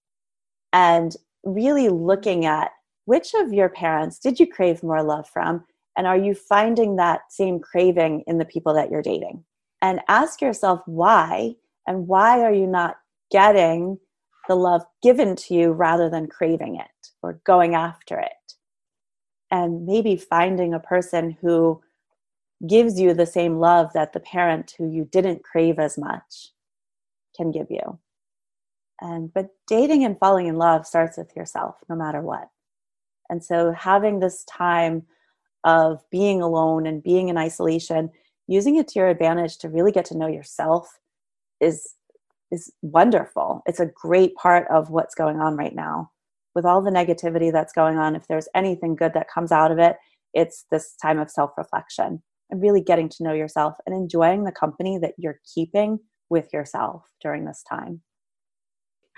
and 0.73 1.15
really 1.45 1.89
looking 1.89 2.45
at 2.45 2.71
which 3.05 3.35
of 3.35 3.53
your 3.53 3.69
parents 3.69 4.19
did 4.19 4.39
you 4.39 4.47
crave 4.47 4.83
more 4.83 5.03
love 5.03 5.29
from? 5.29 5.65
And 5.97 6.07
are 6.07 6.19
you 6.19 6.35
finding 6.35 6.97
that 6.97 7.21
same 7.31 7.61
craving 7.61 8.25
in 8.27 8.39
the 8.39 8.45
people 8.45 8.75
that 8.75 8.91
you're 8.91 9.03
dating? 9.03 9.45
And 9.81 10.01
ask 10.09 10.41
yourself 10.41 10.81
why 10.87 11.55
and 11.87 12.09
why 12.09 12.43
are 12.43 12.53
you 12.53 12.67
not 12.67 12.97
getting 13.31 13.99
the 14.49 14.57
love 14.57 14.85
given 15.03 15.37
to 15.37 15.55
you 15.55 15.73
rather 15.73 16.11
than 16.11 16.27
craving 16.27 16.77
it 16.77 17.11
or 17.23 17.41
going 17.45 17.75
after 17.75 18.19
it? 18.19 18.33
And 19.51 19.87
maybe 19.87 20.17
finding 20.17 20.75
a 20.75 20.81
person 20.81 21.37
who 21.41 21.81
gives 22.67 22.99
you 22.99 23.15
the 23.15 23.27
same 23.27 23.59
love 23.59 23.93
that 23.93 24.13
the 24.13 24.21
parent 24.21 24.75
who 24.77 24.91
you 24.91 25.09
didn't 25.11 25.45
crave 25.45 25.79
as 25.79 25.97
much 25.97 26.51
can 27.37 27.51
give 27.51 27.67
you 27.71 27.99
and 29.01 29.33
but 29.33 29.49
dating 29.67 30.05
and 30.05 30.19
falling 30.19 30.47
in 30.47 30.57
love 30.57 30.87
starts 30.87 31.17
with 31.17 31.35
yourself 31.37 31.77
no 31.89 31.97
matter 31.97 32.21
what. 32.21 32.49
And 33.29 33.45
so 33.45 33.73
having 33.73 34.21
this 34.21 34.45
time 34.45 35.03
of 35.65 36.03
being 36.11 36.41
alone 36.43 36.87
and 36.87 37.03
being 37.03 37.29
in 37.29 37.37
isolation 37.39 38.11
using 38.47 38.77
it 38.77 38.87
to 38.89 39.01
your 39.01 39.09
advantage 39.09 39.59
to 39.59 39.69
really 39.69 39.91
get 39.91 40.05
to 40.07 40.17
know 40.17 40.29
yourself 40.29 40.99
is 41.61 41.95
is 42.53 42.73
wonderful. 42.83 43.63
It's 43.67 43.81
a 43.81 43.91
great 43.93 44.37
part 44.37 44.69
of 44.71 44.91
what's 44.91 45.17
going 45.17 45.41
on 45.41 45.57
right 45.57 45.75
now. 45.75 46.13
With 46.55 46.65
all 46.65 46.81
the 46.81 46.91
negativity 46.91 47.53
that's 47.53 47.73
going 47.73 47.99
on 47.99 48.17
if 48.17 48.27
there's 48.29 48.49
anything 48.55 48.97
good 48.97 49.13
that 49.15 49.29
comes 49.29 49.53
out 49.53 49.71
of 49.71 49.79
it 49.79 49.97
it's 50.37 50.67
this 50.71 50.95
time 51.01 51.19
of 51.19 51.31
self-reflection 51.31 52.23
and 52.51 52.63
really 52.63 52.83
getting 52.83 53.09
to 53.09 53.23
know 53.23 53.33
yourself 53.33 53.75
and 53.87 53.97
enjoying 53.97 54.45
the 54.45 54.53
company 54.53 54.99
that 54.99 55.15
you're 55.19 55.41
keeping 55.55 55.99
with 56.29 56.53
yourself 56.53 57.03
during 57.21 57.45
this 57.45 57.65
time 57.69 58.03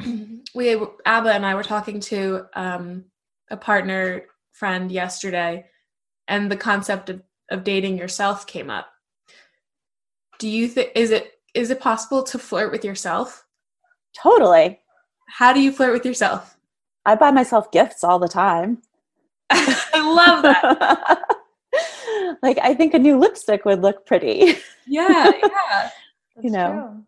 we 0.54 0.76
Abba 1.04 1.32
and 1.32 1.46
I 1.46 1.54
were 1.54 1.62
talking 1.62 2.00
to 2.00 2.46
um, 2.54 3.04
a 3.50 3.56
partner 3.56 4.24
friend 4.52 4.90
yesterday, 4.90 5.66
and 6.26 6.50
the 6.50 6.56
concept 6.56 7.10
of, 7.10 7.22
of 7.50 7.64
dating 7.64 7.98
yourself 7.98 8.46
came 8.46 8.70
up. 8.70 8.88
Do 10.38 10.48
you 10.48 10.68
think 10.68 10.92
is 10.94 11.10
it 11.10 11.32
is 11.54 11.70
it 11.70 11.80
possible 11.80 12.22
to 12.24 12.38
flirt 12.38 12.70
with 12.70 12.84
yourself? 12.84 13.44
Totally. 14.20 14.80
How 15.28 15.52
do 15.52 15.60
you 15.60 15.72
flirt 15.72 15.92
with 15.92 16.06
yourself? 16.06 16.56
I 17.04 17.14
buy 17.14 17.30
myself 17.30 17.70
gifts 17.70 18.04
all 18.04 18.18
the 18.18 18.28
time. 18.28 18.82
I 19.50 20.14
love 20.14 20.42
that. 20.42 21.22
like 22.42 22.58
I 22.62 22.74
think 22.74 22.94
a 22.94 22.98
new 22.98 23.18
lipstick 23.18 23.64
would 23.64 23.82
look 23.82 24.06
pretty. 24.06 24.56
Yeah, 24.86 25.30
yeah. 25.42 25.90
you 26.42 26.50
know. 26.50 26.70
True. 26.70 27.04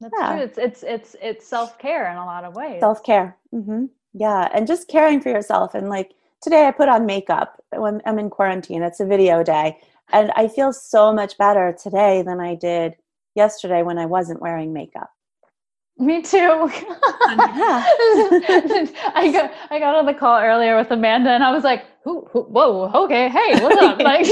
That's 0.00 0.14
yeah. 0.18 0.32
true. 0.32 0.42
It's 0.42 0.58
it's 0.58 0.82
it's 0.82 1.16
it's 1.22 1.46
self 1.46 1.78
care 1.78 2.10
in 2.10 2.16
a 2.16 2.24
lot 2.24 2.44
of 2.44 2.54
ways. 2.54 2.80
Self 2.80 3.02
care. 3.02 3.36
Mm-hmm. 3.54 3.86
Yeah, 4.12 4.48
and 4.52 4.66
just 4.66 4.88
caring 4.88 5.20
for 5.20 5.28
yourself. 5.30 5.74
And 5.74 5.88
like 5.88 6.12
today, 6.42 6.66
I 6.66 6.70
put 6.70 6.88
on 6.88 7.06
makeup 7.06 7.62
when 7.72 8.02
I'm 8.04 8.18
in 8.18 8.30
quarantine. 8.30 8.82
It's 8.82 9.00
a 9.00 9.06
video 9.06 9.42
day, 9.42 9.78
and 10.12 10.30
I 10.36 10.48
feel 10.48 10.72
so 10.72 11.12
much 11.12 11.38
better 11.38 11.76
today 11.80 12.22
than 12.22 12.40
I 12.40 12.54
did 12.54 12.96
yesterday 13.34 13.82
when 13.82 13.98
I 13.98 14.06
wasn't 14.06 14.40
wearing 14.40 14.72
makeup. 14.72 15.10
Me 15.98 16.20
too. 16.20 16.38
I 19.18 19.30
got 19.32 19.50
I 19.70 19.78
got 19.78 19.94
on 19.94 20.04
the 20.04 20.12
call 20.12 20.38
earlier 20.40 20.76
with 20.76 20.90
Amanda, 20.90 21.30
and 21.30 21.42
I 21.42 21.50
was 21.50 21.64
like, 21.64 21.84
who, 22.04 22.26
who, 22.30 22.42
"Whoa, 22.42 22.90
okay, 23.04 23.30
hey, 23.30 23.62
what's 23.62 23.80
up?" 23.80 23.98
Like, 24.00 24.26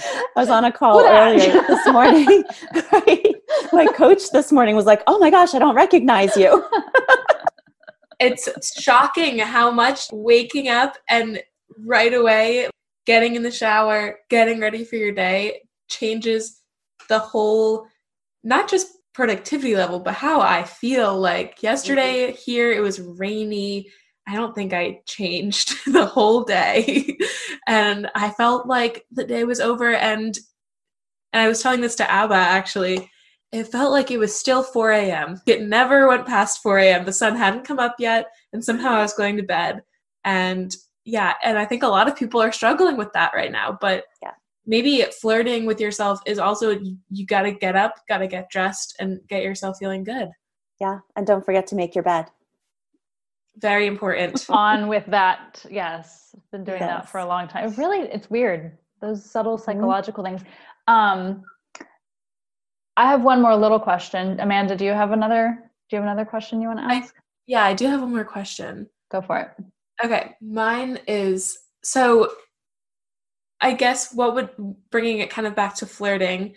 I 0.00 0.30
was 0.36 0.48
on 0.48 0.64
a 0.64 0.72
call 0.72 1.00
earlier 1.00 1.52
this 1.66 1.86
morning. 1.88 2.44
right? 2.92 3.34
My 3.72 3.86
coach 3.86 4.30
this 4.32 4.52
morning 4.52 4.76
was 4.76 4.86
like, 4.86 5.02
"Oh 5.06 5.18
my 5.18 5.30
gosh, 5.30 5.54
I 5.54 5.58
don't 5.58 5.74
recognize 5.74 6.36
you." 6.36 6.64
it's 8.20 8.80
shocking 8.80 9.38
how 9.38 9.70
much 9.70 10.08
waking 10.12 10.68
up 10.68 10.96
and 11.08 11.40
right 11.78 12.12
away 12.12 12.68
getting 13.06 13.34
in 13.34 13.42
the 13.42 13.50
shower, 13.50 14.18
getting 14.28 14.60
ready 14.60 14.84
for 14.84 14.96
your 14.96 15.12
day 15.12 15.62
changes 15.88 16.60
the 17.08 17.18
whole 17.18 17.86
not 18.44 18.68
just 18.68 18.88
productivity 19.14 19.74
level, 19.74 20.00
but 20.00 20.14
how 20.14 20.40
I 20.40 20.62
feel. 20.64 21.18
Like 21.18 21.62
yesterday 21.62 22.28
mm-hmm. 22.28 22.36
here, 22.36 22.72
it 22.72 22.80
was 22.80 23.00
rainy 23.00 23.88
I 24.30 24.36
don't 24.36 24.54
think 24.54 24.72
I 24.72 25.00
changed 25.06 25.74
the 25.92 26.06
whole 26.06 26.44
day. 26.44 27.18
and 27.66 28.08
I 28.14 28.30
felt 28.30 28.66
like 28.66 29.04
the 29.10 29.24
day 29.24 29.44
was 29.44 29.60
over 29.60 29.92
and 29.92 30.38
and 31.32 31.42
I 31.42 31.48
was 31.48 31.62
telling 31.62 31.80
this 31.80 31.96
to 31.96 32.10
Abba 32.10 32.34
actually. 32.34 33.10
It 33.52 33.64
felt 33.64 33.90
like 33.90 34.12
it 34.12 34.18
was 34.18 34.34
still 34.34 34.62
4 34.62 34.92
a.m. 34.92 35.40
It 35.46 35.62
never 35.62 36.06
went 36.06 36.26
past 36.26 36.62
4 36.62 36.78
a.m. 36.78 37.04
The 37.04 37.12
sun 37.12 37.34
hadn't 37.34 37.64
come 37.64 37.80
up 37.80 37.96
yet, 37.98 38.26
and 38.52 38.64
somehow 38.64 38.92
I 38.92 39.02
was 39.02 39.12
going 39.12 39.36
to 39.38 39.42
bed. 39.42 39.82
And 40.24 40.74
yeah, 41.04 41.34
and 41.42 41.58
I 41.58 41.64
think 41.64 41.82
a 41.82 41.88
lot 41.88 42.06
of 42.08 42.14
people 42.14 42.40
are 42.40 42.52
struggling 42.52 42.96
with 42.96 43.12
that 43.14 43.32
right 43.34 43.50
now. 43.50 43.76
But 43.80 44.04
yeah. 44.22 44.34
maybe 44.66 45.04
flirting 45.20 45.66
with 45.66 45.80
yourself 45.80 46.20
is 46.26 46.38
also 46.38 46.78
you 47.10 47.26
got 47.26 47.42
to 47.42 47.50
get 47.50 47.74
up, 47.74 47.94
got 48.08 48.18
to 48.18 48.28
get 48.28 48.50
dressed, 48.50 48.94
and 49.00 49.20
get 49.28 49.42
yourself 49.42 49.78
feeling 49.78 50.04
good. 50.04 50.28
Yeah, 50.80 51.00
and 51.16 51.26
don't 51.26 51.44
forget 51.44 51.66
to 51.68 51.76
make 51.76 51.96
your 51.96 52.04
bed. 52.04 52.26
Very 53.56 53.86
important. 53.86 54.46
On 54.50 54.88
with 54.88 55.06
that. 55.06 55.64
Yes. 55.70 56.34
Been 56.52 56.64
doing 56.64 56.80
yes. 56.80 56.88
that 56.88 57.08
for 57.08 57.18
a 57.18 57.26
long 57.26 57.48
time. 57.48 57.72
Really, 57.74 58.08
it's 58.08 58.30
weird. 58.30 58.76
Those 59.00 59.24
subtle 59.24 59.56
mm-hmm. 59.56 59.64
psychological 59.64 60.24
mm-hmm. 60.24 60.36
things. 60.36 60.48
Um, 60.86 61.44
I 62.96 63.06
have 63.06 63.22
one 63.22 63.40
more 63.40 63.56
little 63.56 63.80
question. 63.80 64.38
Amanda, 64.40 64.76
do 64.76 64.84
you 64.84 64.92
have 64.92 65.12
another 65.12 65.70
do 65.88 65.96
you 65.96 66.02
have 66.02 66.10
another 66.10 66.28
question 66.28 66.60
you 66.60 66.68
want 66.68 66.80
to 66.80 66.84
ask? 66.84 67.14
I, 67.14 67.20
yeah, 67.46 67.64
I 67.64 67.74
do 67.74 67.86
have 67.86 68.00
one 68.00 68.14
more 68.14 68.24
question. 68.24 68.88
Go 69.10 69.20
for 69.20 69.38
it. 69.38 69.50
Okay, 70.04 70.36
mine 70.40 70.98
is 71.08 71.58
so 71.82 72.30
I 73.60 73.74
guess 73.74 74.14
what 74.14 74.34
would 74.34 74.50
bringing 74.90 75.18
it 75.18 75.30
kind 75.30 75.46
of 75.46 75.54
back 75.54 75.74
to 75.76 75.86
flirting, 75.86 76.54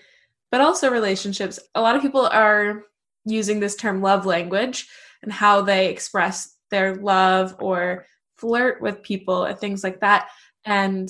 but 0.51 0.61
also 0.61 0.89
relationships. 0.89 1.59
A 1.75 1.81
lot 1.81 1.95
of 1.95 2.01
people 2.01 2.27
are 2.27 2.83
using 3.25 3.59
this 3.59 3.75
term 3.75 4.01
love 4.01 4.25
language 4.25 4.87
and 5.21 5.31
how 5.31 5.61
they 5.61 5.89
express 5.89 6.55
their 6.73 6.95
love 6.95 7.55
or 7.59 8.05
flirt 8.37 8.81
with 8.81 9.03
people 9.03 9.45
and 9.45 9.57
things 9.57 9.83
like 9.83 10.01
that. 10.01 10.27
And 10.65 11.09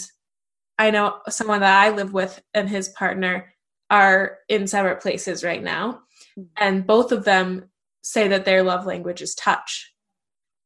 I 0.78 0.91
know 0.91 1.19
someone 1.30 1.62
that 1.62 1.84
I 1.84 1.89
live 1.89 2.13
with 2.13 2.41
and 2.54 2.69
his 2.69 2.89
partner 2.89 3.54
are 3.89 4.39
in 4.49 4.67
separate 4.67 5.02
places 5.02 5.43
right 5.43 5.63
now. 5.63 6.02
Mm-hmm. 6.38 6.43
And 6.58 6.86
both 6.86 7.12
of 7.12 7.23
them 7.23 7.69
say 8.04 8.28
that 8.28 8.45
their 8.45 8.63
love 8.63 8.86
language 8.86 9.21
is 9.21 9.36
touch. 9.36 9.91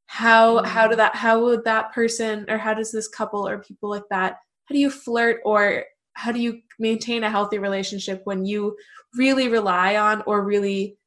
How 0.08 0.64
how 0.64 0.88
do 0.88 0.96
that 0.96 1.16
how 1.16 1.42
would 1.44 1.66
that 1.66 1.94
person 1.94 2.46
or 2.48 2.58
how 2.58 2.74
does 2.74 2.94
this 2.94 3.10
couple 3.10 3.46
or 3.46 3.60
people 3.60 3.90
like 3.90 4.08
that 4.10 4.38
how 4.68 4.74
do 4.74 4.80
you 4.80 4.90
flirt 4.90 5.42
or 5.44 5.84
how 6.14 6.32
do 6.32 6.40
you 6.40 6.62
maintain 6.80 7.24
a 7.24 7.30
healthy 7.30 7.60
relationship 7.60 8.22
when 8.24 8.46
you 8.46 8.78
really 9.16 9.50
rely 9.50 9.98
on 9.98 10.24
or 10.26 10.44
really 10.44 10.98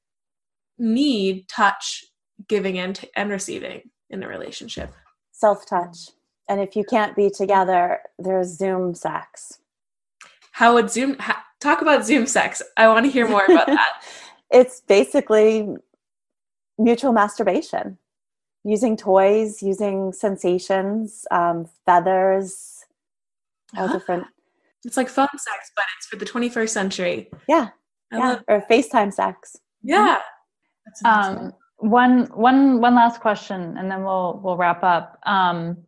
need 0.79 1.49
touch 1.49 2.05
giving 2.49 2.79
and, 2.79 3.01
and 3.17 3.31
receiving 3.31 3.91
in 4.11 4.23
a 4.23 4.29
relationship. 4.29 4.93
Self 5.33 5.67
touch. 5.67 6.09
And 6.49 6.61
if 6.61 6.75
you 6.77 6.85
can't 6.85 7.15
be 7.15 7.31
together, 7.31 8.01
there's 8.19 8.49
Zoom 8.57 8.95
sex. 8.95 9.59
how 10.53 10.75
would 10.75 10.91
Zoom 10.91 11.17
ha- 11.19 11.45
talk 11.61 11.81
about 11.81 12.05
Zoom 12.05 12.27
sex? 12.27 12.61
I 12.77 12.89
want 12.89 13.07
to 13.07 13.11
hear 13.13 13.29
more 13.29 13.45
about 13.45 13.67
that. 13.79 14.03
it's 14.51 14.81
basically 14.81 15.69
mutual 16.79 17.13
masturbation 17.13 17.99
using 18.65 18.97
toys, 18.97 19.63
using 19.63 20.13
sensations, 20.13 21.25
um, 21.31 21.67
feathers, 21.87 22.85
all 23.77 23.89
different. 23.89 24.25
It's 24.85 24.97
like 24.97 25.09
phone 25.09 25.29
sex, 25.37 25.71
but 25.77 25.85
it's 25.99 26.07
for 26.07 26.17
the 26.17 26.25
21st 26.27 26.69
century. 26.71 27.31
Yeah. 27.49 27.69
I 28.13 28.17
yeah. 28.19 28.29
love- 28.31 28.45
Or 28.49 28.65
FaceTime 28.69 29.13
sex. 29.15 29.57
yeah. 29.83 30.19
That's. 30.85 31.05
Um, 31.05 31.53
one, 31.81 32.27
one, 32.35 32.81
one 32.81 32.95
last 32.95 33.21
question, 33.21 33.77
and 33.79 33.91
then 33.91 34.05
we'll 34.05 34.41
we'll 34.43 34.57
wrap 34.57 34.83
up. 34.83 35.19
Um, 35.25 35.79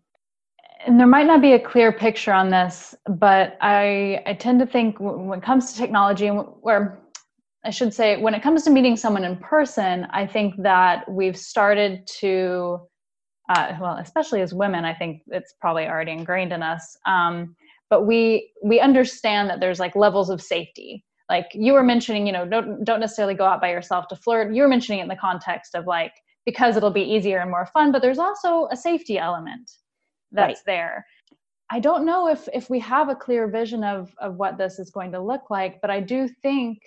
and 0.87 0.99
there 0.99 1.07
might 1.07 1.27
not 1.27 1.41
be 1.41 1.53
a 1.53 1.61
clear 1.61 1.93
picture 1.93 2.33
on 2.33 2.51
this, 2.51 2.95
but 3.07 3.57
I 3.61 4.23
I 4.27 4.35
tend 4.35 4.61
to 4.61 4.67
think 4.67 4.97
when 4.99 5.39
it 5.39 5.45
comes 5.45 5.73
to 5.73 5.79
technology, 5.79 6.29
where 6.29 6.99
I 7.65 7.71
should 7.71 7.95
say 7.95 8.21
when 8.21 8.35
it 8.35 8.43
comes 8.43 8.65
to 8.65 8.71
meeting 8.71 8.97
someone 8.97 9.25
in 9.25 9.37
person, 9.37 10.07
I 10.11 10.27
think 10.27 10.61
that 10.63 11.09
we've 11.09 11.37
started 11.37 12.07
to, 12.19 12.81
uh, 13.49 13.77
well, 13.81 13.99
especially 13.99 14.41
as 14.41 14.53
women, 14.53 14.85
I 14.85 14.95
think 14.95 15.23
it's 15.29 15.55
probably 15.61 15.87
already 15.87 16.13
ingrained 16.13 16.53
in 16.53 16.63
us. 16.63 16.97
Um, 17.07 17.55
but 17.91 18.07
we 18.07 18.51
we 18.65 18.81
understand 18.81 19.51
that 19.51 19.61
there's 19.61 19.79
like 19.79 19.95
levels 19.95 20.31
of 20.31 20.41
safety 20.41 21.05
like 21.33 21.49
you 21.55 21.73
were 21.73 21.83
mentioning 21.83 22.27
you 22.27 22.33
know 22.37 22.45
don't 22.55 22.85
don't 22.85 23.01
necessarily 23.01 23.35
go 23.43 23.47
out 23.51 23.61
by 23.61 23.71
yourself 23.71 24.07
to 24.09 24.17
flirt 24.25 24.55
you 24.55 24.63
were 24.63 24.69
mentioning 24.77 24.99
it 25.01 25.05
in 25.05 25.09
the 25.09 25.25
context 25.29 25.75
of 25.75 25.87
like 25.87 26.13
because 26.45 26.77
it'll 26.77 26.91
be 27.03 27.09
easier 27.15 27.39
and 27.39 27.51
more 27.51 27.67
fun 27.67 27.91
but 27.91 28.03
there's 28.03 28.19
also 28.19 28.69
a 28.71 28.77
safety 28.77 29.19
element 29.19 29.67
that's 30.33 30.61
Right. 30.63 30.67
there 30.73 31.07
i 31.71 31.81
don't 31.81 32.05
know 32.05 32.29
if 32.29 32.49
if 32.61 32.69
we 32.75 32.79
have 32.79 33.09
a 33.09 33.17
clear 33.25 33.49
vision 33.49 33.83
of 33.95 34.15
of 34.27 34.37
what 34.37 34.59
this 34.59 34.79
is 34.79 34.91
going 34.91 35.13
to 35.13 35.21
look 35.21 35.45
like 35.59 35.81
but 35.81 35.91
i 35.91 36.01
do 36.01 36.29
think 36.29 36.79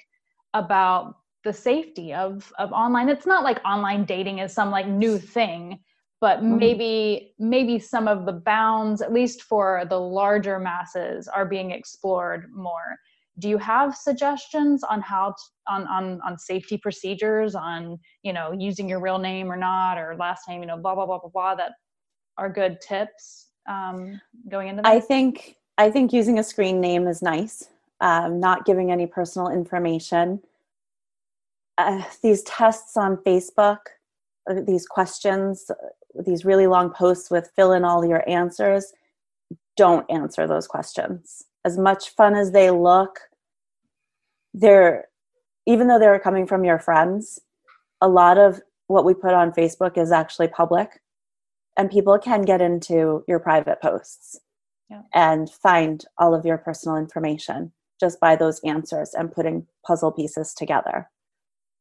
about 0.54 1.16
the 1.44 1.54
safety 1.54 2.14
of 2.14 2.52
of 2.60 2.72
online 2.72 3.10
it's 3.10 3.26
not 3.34 3.44
like 3.44 3.60
online 3.66 4.06
dating 4.06 4.40
is 4.40 4.54
some 4.54 4.70
like 4.78 4.88
new 4.88 5.18
thing 5.18 5.80
but 6.22 6.38
Mhm. 6.40 6.58
maybe 6.64 7.34
maybe 7.40 7.78
some 7.80 8.08
of 8.08 8.26
the 8.26 8.38
bounds 8.54 9.02
at 9.02 9.12
least 9.20 9.42
for 9.52 9.66
the 9.90 10.00
larger 10.22 10.58
masses 10.60 11.28
are 11.28 11.46
being 11.56 11.72
explored 11.72 12.42
more 12.54 12.90
do 13.39 13.50
you 13.50 13.58
have 13.58 13.95
suggestions 13.95 14.84
on 14.84 15.02
how 15.02 15.30
to, 15.30 15.43
on 15.67 15.88
on 15.88 16.21
on 16.21 16.38
safety 16.38 16.78
procedures 16.78 17.56
on 17.56 18.00
you 18.24 18.34
know 18.34 18.52
using 18.52 18.88
your 18.88 19.00
real 19.00 19.17
name 19.17 19.52
or 19.52 19.58
not 19.58 19.98
or 19.98 20.15
last 20.17 20.48
name 20.48 20.62
you 20.62 20.67
know 20.67 20.78
blah 20.78 20.95
blah 20.95 21.06
blah 21.06 21.19
blah 21.19 21.30
blah 21.30 21.56
that 21.56 21.74
are 22.38 22.50
good 22.50 22.80
tips 22.82 23.48
um 23.67 24.19
going 24.50 24.67
into 24.69 24.82
that? 24.82 24.91
I 24.91 25.00
think 25.00 25.58
I 25.78 25.91
think 25.91 26.13
using 26.13 26.39
a 26.39 26.43
screen 26.43 26.80
name 26.80 27.08
is 27.08 27.21
nice. 27.21 27.69
Um, 28.02 28.39
not 28.39 28.65
giving 28.65 28.91
any 28.91 29.08
personal 29.08 29.50
information. 29.50 30.41
Uh, 31.78 32.04
these 32.21 32.43
tests 32.43 32.95
on 32.98 33.17
Facebook, 33.17 33.80
uh, 34.50 34.62
these 34.65 34.86
questions, 34.86 35.69
uh, 35.69 36.21
these 36.26 36.45
really 36.45 36.67
long 36.67 36.89
posts 36.89 37.30
with 37.30 37.52
fill 37.56 37.71
in 37.71 37.84
all 37.84 38.06
your 38.06 38.28
answers. 38.30 38.93
Don't 39.76 40.10
answer 40.10 40.48
those 40.48 40.67
questions. 40.67 41.45
As 41.65 41.78
much 41.78 42.12
fun 42.12 42.36
as 42.36 42.51
they 42.51 42.71
look, 42.71 43.19
they're 44.54 45.10
even 45.65 45.88
though 45.88 45.99
they're 45.99 46.19
coming 46.19 46.47
from 46.47 46.63
your 46.63 46.80
friends. 46.80 47.39
A 48.01 48.08
lot 48.08 48.38
of 48.38 48.62
what 48.88 49.06
we 49.06 49.13
put 49.13 49.34
on 49.34 49.51
Facebook 49.51 49.97
is 49.97 50.12
actually 50.12 50.47
public, 50.47 51.01
and 51.75 51.89
people 51.89 52.17
can 52.19 52.43
get 52.43 52.62
into 52.62 53.23
your 53.28 53.39
private 53.39 53.82
posts 53.82 54.39
and 55.13 55.49
find 55.49 56.06
all 56.19 56.36
of 56.36 56.45
your 56.45 56.60
personal 56.60 56.97
information 56.97 57.71
just 57.99 58.19
by 58.19 58.36
those 58.36 58.60
answers 58.63 59.13
and 59.13 59.32
putting 59.32 59.65
puzzle 59.86 60.12
pieces 60.12 60.54
together. 60.54 61.10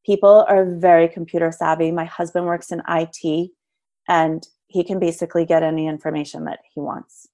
People 0.05 0.45
are 0.47 0.65
very 0.65 1.07
computer 1.07 1.51
savvy. 1.51 1.91
My 1.91 2.05
husband 2.05 2.45
works 2.45 2.71
in 2.71 2.81
IT 2.89 3.51
and 4.07 4.47
he 4.67 4.83
can 4.83 4.99
basically 4.99 5.45
get 5.45 5.61
any 5.61 5.87
information 5.87 6.45
that 6.45 6.59
he 6.73 6.79
wants, 6.79 7.27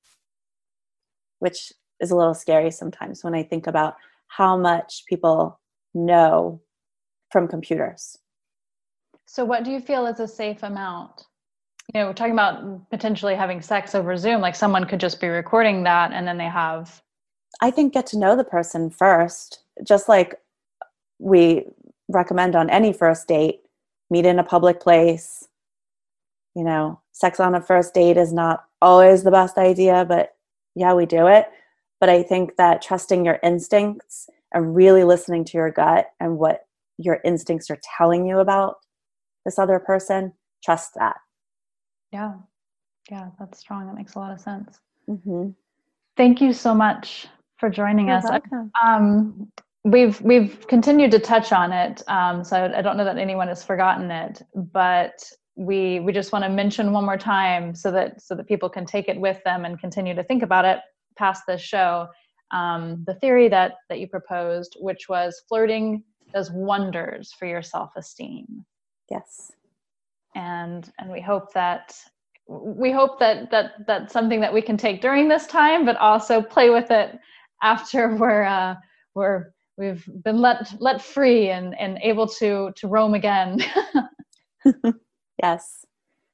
which 1.39 1.71
is 2.01 2.11
a 2.11 2.15
little 2.15 2.33
scary 2.33 2.71
sometimes 2.71 3.23
when 3.23 3.33
I 3.35 3.43
think 3.43 3.67
about 3.67 3.95
how 4.27 4.57
much 4.57 5.03
people 5.07 5.59
know 5.93 6.61
from 7.31 7.47
computers. 7.47 8.17
so 9.25 9.45
what 9.45 9.63
do 9.63 9.71
you 9.71 9.79
feel 9.79 10.05
is 10.05 10.19
a 10.19 10.27
safe 10.27 10.63
amount 10.63 11.25
you 11.93 11.99
know 11.99 12.07
we're 12.07 12.13
talking 12.13 12.33
about 12.33 12.89
potentially 12.89 13.35
having 13.35 13.61
sex 13.61 13.95
over 13.95 14.15
zoom 14.17 14.41
like 14.41 14.55
someone 14.55 14.85
could 14.85 14.99
just 14.99 15.19
be 15.21 15.27
recording 15.27 15.83
that 15.83 16.11
and 16.11 16.27
then 16.27 16.37
they 16.37 16.45
have 16.49 17.01
I 17.59 17.71
think 17.71 17.93
get 17.93 18.05
to 18.07 18.17
know 18.19 18.35
the 18.35 18.43
person 18.43 18.89
first, 18.89 19.63
just 19.83 20.07
like 20.07 20.35
we 21.19 21.65
recommend 22.07 22.55
on 22.55 22.69
any 22.69 22.93
first 22.93 23.27
date, 23.27 23.61
meet 24.09 24.25
in 24.25 24.39
a 24.39 24.43
public 24.43 24.79
place. 24.79 25.47
You 26.55 26.63
know, 26.63 26.99
sex 27.11 27.39
on 27.39 27.55
a 27.55 27.61
first 27.61 27.93
date 27.93 28.17
is 28.17 28.31
not 28.31 28.65
always 28.81 29.23
the 29.23 29.31
best 29.31 29.57
idea, 29.57 30.05
but 30.07 30.35
yeah, 30.75 30.93
we 30.93 31.05
do 31.05 31.27
it. 31.27 31.47
But 32.01 32.09
I 32.09 32.23
think 32.23 32.57
that 32.57 32.81
trusting 32.81 33.23
your 33.23 33.39
instincts 33.43 34.27
and 34.53 34.75
really 34.75 35.05
listening 35.05 35.45
to 35.45 35.57
your 35.57 35.71
gut 35.71 36.07
and 36.19 36.37
what 36.37 36.65
your 36.97 37.19
instincts 37.23 37.69
are 37.71 37.79
telling 37.97 38.27
you 38.27 38.39
about 38.39 38.75
this 39.45 39.57
other 39.57 39.79
person, 39.79 40.33
trust 40.63 40.95
that. 40.95 41.15
yeah 42.11 42.33
yeah 43.09 43.29
that's 43.39 43.57
strong 43.59 43.87
that 43.87 43.95
makes 43.95 44.15
a 44.15 44.19
lot 44.19 44.31
of 44.31 44.39
sense 44.39 44.79
Mm-hmm. 45.09 45.49
thank 46.17 46.39
you 46.41 46.53
so 46.53 46.75
much 46.75 47.27
for 47.57 47.69
joining 47.69 48.07
You're 48.09 48.17
us 48.17 48.25
welcome. 48.29 48.71
um, 48.83 49.51
we've 49.83 50.21
we've 50.21 50.67
continued 50.67 51.09
to 51.11 51.19
touch 51.19 51.51
on 51.51 51.71
it 51.73 52.03
um, 52.07 52.43
so 52.43 52.57
I, 52.57 52.79
I 52.79 52.81
don't 52.83 52.97
know 52.97 53.03
that 53.05 53.17
anyone 53.17 53.47
has 53.47 53.63
forgotten 53.63 54.11
it 54.11 54.43
but 54.53 55.23
we 55.55 55.99
we 56.01 56.13
just 56.13 56.31
want 56.31 56.43
to 56.45 56.49
mention 56.49 56.91
one 56.93 57.05
more 57.05 57.17
time 57.17 57.73
so 57.73 57.89
that 57.91 58.21
so 58.21 58.35
that 58.35 58.47
people 58.47 58.69
can 58.69 58.85
take 58.85 59.07
it 59.09 59.19
with 59.19 59.39
them 59.43 59.65
and 59.65 59.79
continue 59.79 60.13
to 60.13 60.23
think 60.23 60.43
about 60.43 60.65
it 60.65 60.79
past 61.17 61.43
this 61.47 61.61
show 61.61 62.07
um, 62.51 63.03
the 63.07 63.15
theory 63.15 63.47
that 63.49 63.73
that 63.89 63.99
you 63.99 64.07
proposed 64.07 64.75
which 64.79 65.07
was 65.09 65.41
flirting 65.47 66.03
does 66.33 66.51
wonders 66.51 67.33
for 67.37 67.45
your 67.47 67.61
self-esteem 67.61 68.65
Yes. 69.09 69.51
and 70.35 70.91
and 70.99 71.11
we 71.11 71.21
hope 71.21 71.53
that 71.53 71.95
we 72.47 72.91
hope 72.91 73.19
that 73.19 73.49
that 73.51 73.85
that's 73.87 74.13
something 74.13 74.41
that 74.41 74.53
we 74.53 74.61
can 74.61 74.77
take 74.77 75.01
during 75.01 75.27
this 75.27 75.47
time 75.47 75.85
but 75.85 75.97
also 75.97 76.41
play 76.41 76.69
with 76.69 76.91
it 76.91 77.17
after 77.63 78.15
we're 78.17 78.43
uh 78.43 78.75
we're 79.15 79.53
we've 79.77 80.07
been 80.23 80.39
let 80.39 80.73
let 80.79 81.01
free 81.01 81.49
and 81.49 81.77
and 81.79 81.97
able 82.03 82.27
to 82.27 82.71
to 82.75 82.87
roam 82.87 83.13
again 83.13 83.57
Yes. 85.41 85.85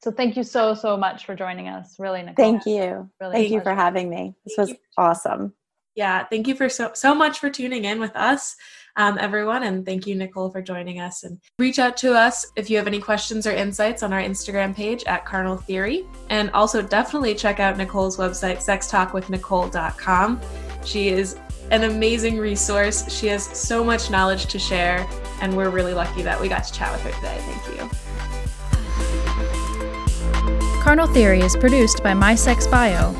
So 0.07 0.13
thank 0.13 0.37
you 0.37 0.43
so 0.43 0.73
so 0.73 0.95
much 0.95 1.25
for 1.25 1.35
joining 1.35 1.67
us 1.67 1.99
really 1.99 2.21
Nicole. 2.21 2.35
Thank 2.35 2.65
you. 2.65 3.09
Really 3.19 3.33
Thank 3.33 3.49
a 3.49 3.53
you 3.55 3.61
for 3.61 3.75
having 3.75 4.09
me. 4.09 4.33
This 4.45 4.55
Thank 4.55 4.69
was 4.69 4.77
you. 4.77 4.83
awesome. 4.97 5.53
Yeah, 5.95 6.23
thank 6.25 6.47
you 6.47 6.55
for 6.55 6.69
so 6.69 6.91
so 6.93 7.13
much 7.13 7.39
for 7.39 7.49
tuning 7.49 7.83
in 7.83 7.99
with 7.99 8.15
us, 8.15 8.55
um, 8.95 9.17
everyone, 9.19 9.63
and 9.63 9.85
thank 9.85 10.07
you, 10.07 10.15
Nicole, 10.15 10.49
for 10.49 10.61
joining 10.61 11.01
us. 11.01 11.23
And 11.23 11.41
reach 11.59 11.77
out 11.77 11.97
to 11.97 12.13
us 12.13 12.45
if 12.55 12.69
you 12.69 12.77
have 12.77 12.87
any 12.87 13.01
questions 13.01 13.45
or 13.45 13.51
insights 13.51 14.01
on 14.01 14.13
our 14.13 14.21
Instagram 14.21 14.73
page 14.73 15.03
at 15.05 15.25
Carnal 15.25 15.57
Theory, 15.57 16.05
and 16.29 16.49
also 16.51 16.81
definitely 16.81 17.35
check 17.35 17.59
out 17.59 17.75
Nicole's 17.77 18.15
website, 18.15 18.63
sextalkwithnicole.com. 18.63 20.39
She 20.85 21.09
is 21.09 21.37
an 21.71 21.83
amazing 21.83 22.37
resource. 22.37 23.11
She 23.11 23.27
has 23.27 23.43
so 23.43 23.83
much 23.83 24.09
knowledge 24.09 24.45
to 24.45 24.59
share, 24.59 25.05
and 25.41 25.57
we're 25.57 25.69
really 25.69 25.93
lucky 25.93 26.21
that 26.21 26.39
we 26.39 26.47
got 26.47 26.63
to 26.63 26.71
chat 26.71 26.93
with 26.93 27.01
her 27.01 27.11
today. 27.11 27.37
Thank 27.39 27.91
you. 27.91 28.06
Carnal 30.81 31.07
Theory 31.07 31.41
is 31.41 31.55
produced 31.55 32.01
by 32.01 32.13
My 32.13 32.35
Sex 32.35 32.67
Bio. 32.67 33.13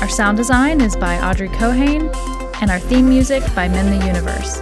Our 0.00 0.08
sound 0.08 0.36
design 0.36 0.80
is 0.80 0.96
by 0.96 1.18
Audrey 1.20 1.48
Cohane, 1.48 2.10
and 2.62 2.70
our 2.70 2.78
theme 2.78 3.08
music 3.08 3.42
by 3.54 3.68
Min 3.68 3.98
the 3.98 4.06
Universe. 4.06 4.60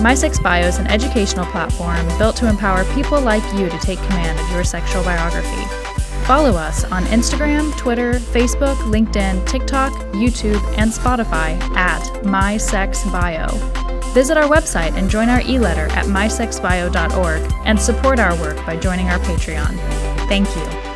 My 0.00 0.14
Sex 0.14 0.38
Bio 0.38 0.66
is 0.66 0.78
an 0.78 0.86
educational 0.88 1.46
platform 1.46 2.06
built 2.18 2.36
to 2.36 2.48
empower 2.48 2.84
people 2.94 3.20
like 3.20 3.44
you 3.54 3.68
to 3.68 3.78
take 3.78 3.98
command 4.02 4.38
of 4.38 4.50
your 4.50 4.64
sexual 4.64 5.02
biography. 5.04 5.64
Follow 6.26 6.50
us 6.50 6.84
on 6.84 7.04
Instagram, 7.04 7.76
Twitter, 7.76 8.14
Facebook, 8.14 8.76
LinkedIn, 8.90 9.46
TikTok, 9.46 9.92
YouTube, 10.12 10.62
and 10.76 10.90
Spotify 10.90 11.60
at 11.76 12.24
My 12.24 12.56
Sex 12.56 13.04
Bio. 13.06 13.46
Visit 14.12 14.36
our 14.36 14.48
website 14.48 14.94
and 14.96 15.08
join 15.08 15.28
our 15.28 15.40
e 15.42 15.58
letter 15.58 15.86
at 15.92 16.06
mysexbio.org 16.06 17.52
and 17.64 17.80
support 17.80 18.18
our 18.18 18.34
work 18.40 18.56
by 18.66 18.76
joining 18.76 19.08
our 19.08 19.18
Patreon. 19.20 19.76
Thank 20.28 20.48
you. 20.56 20.87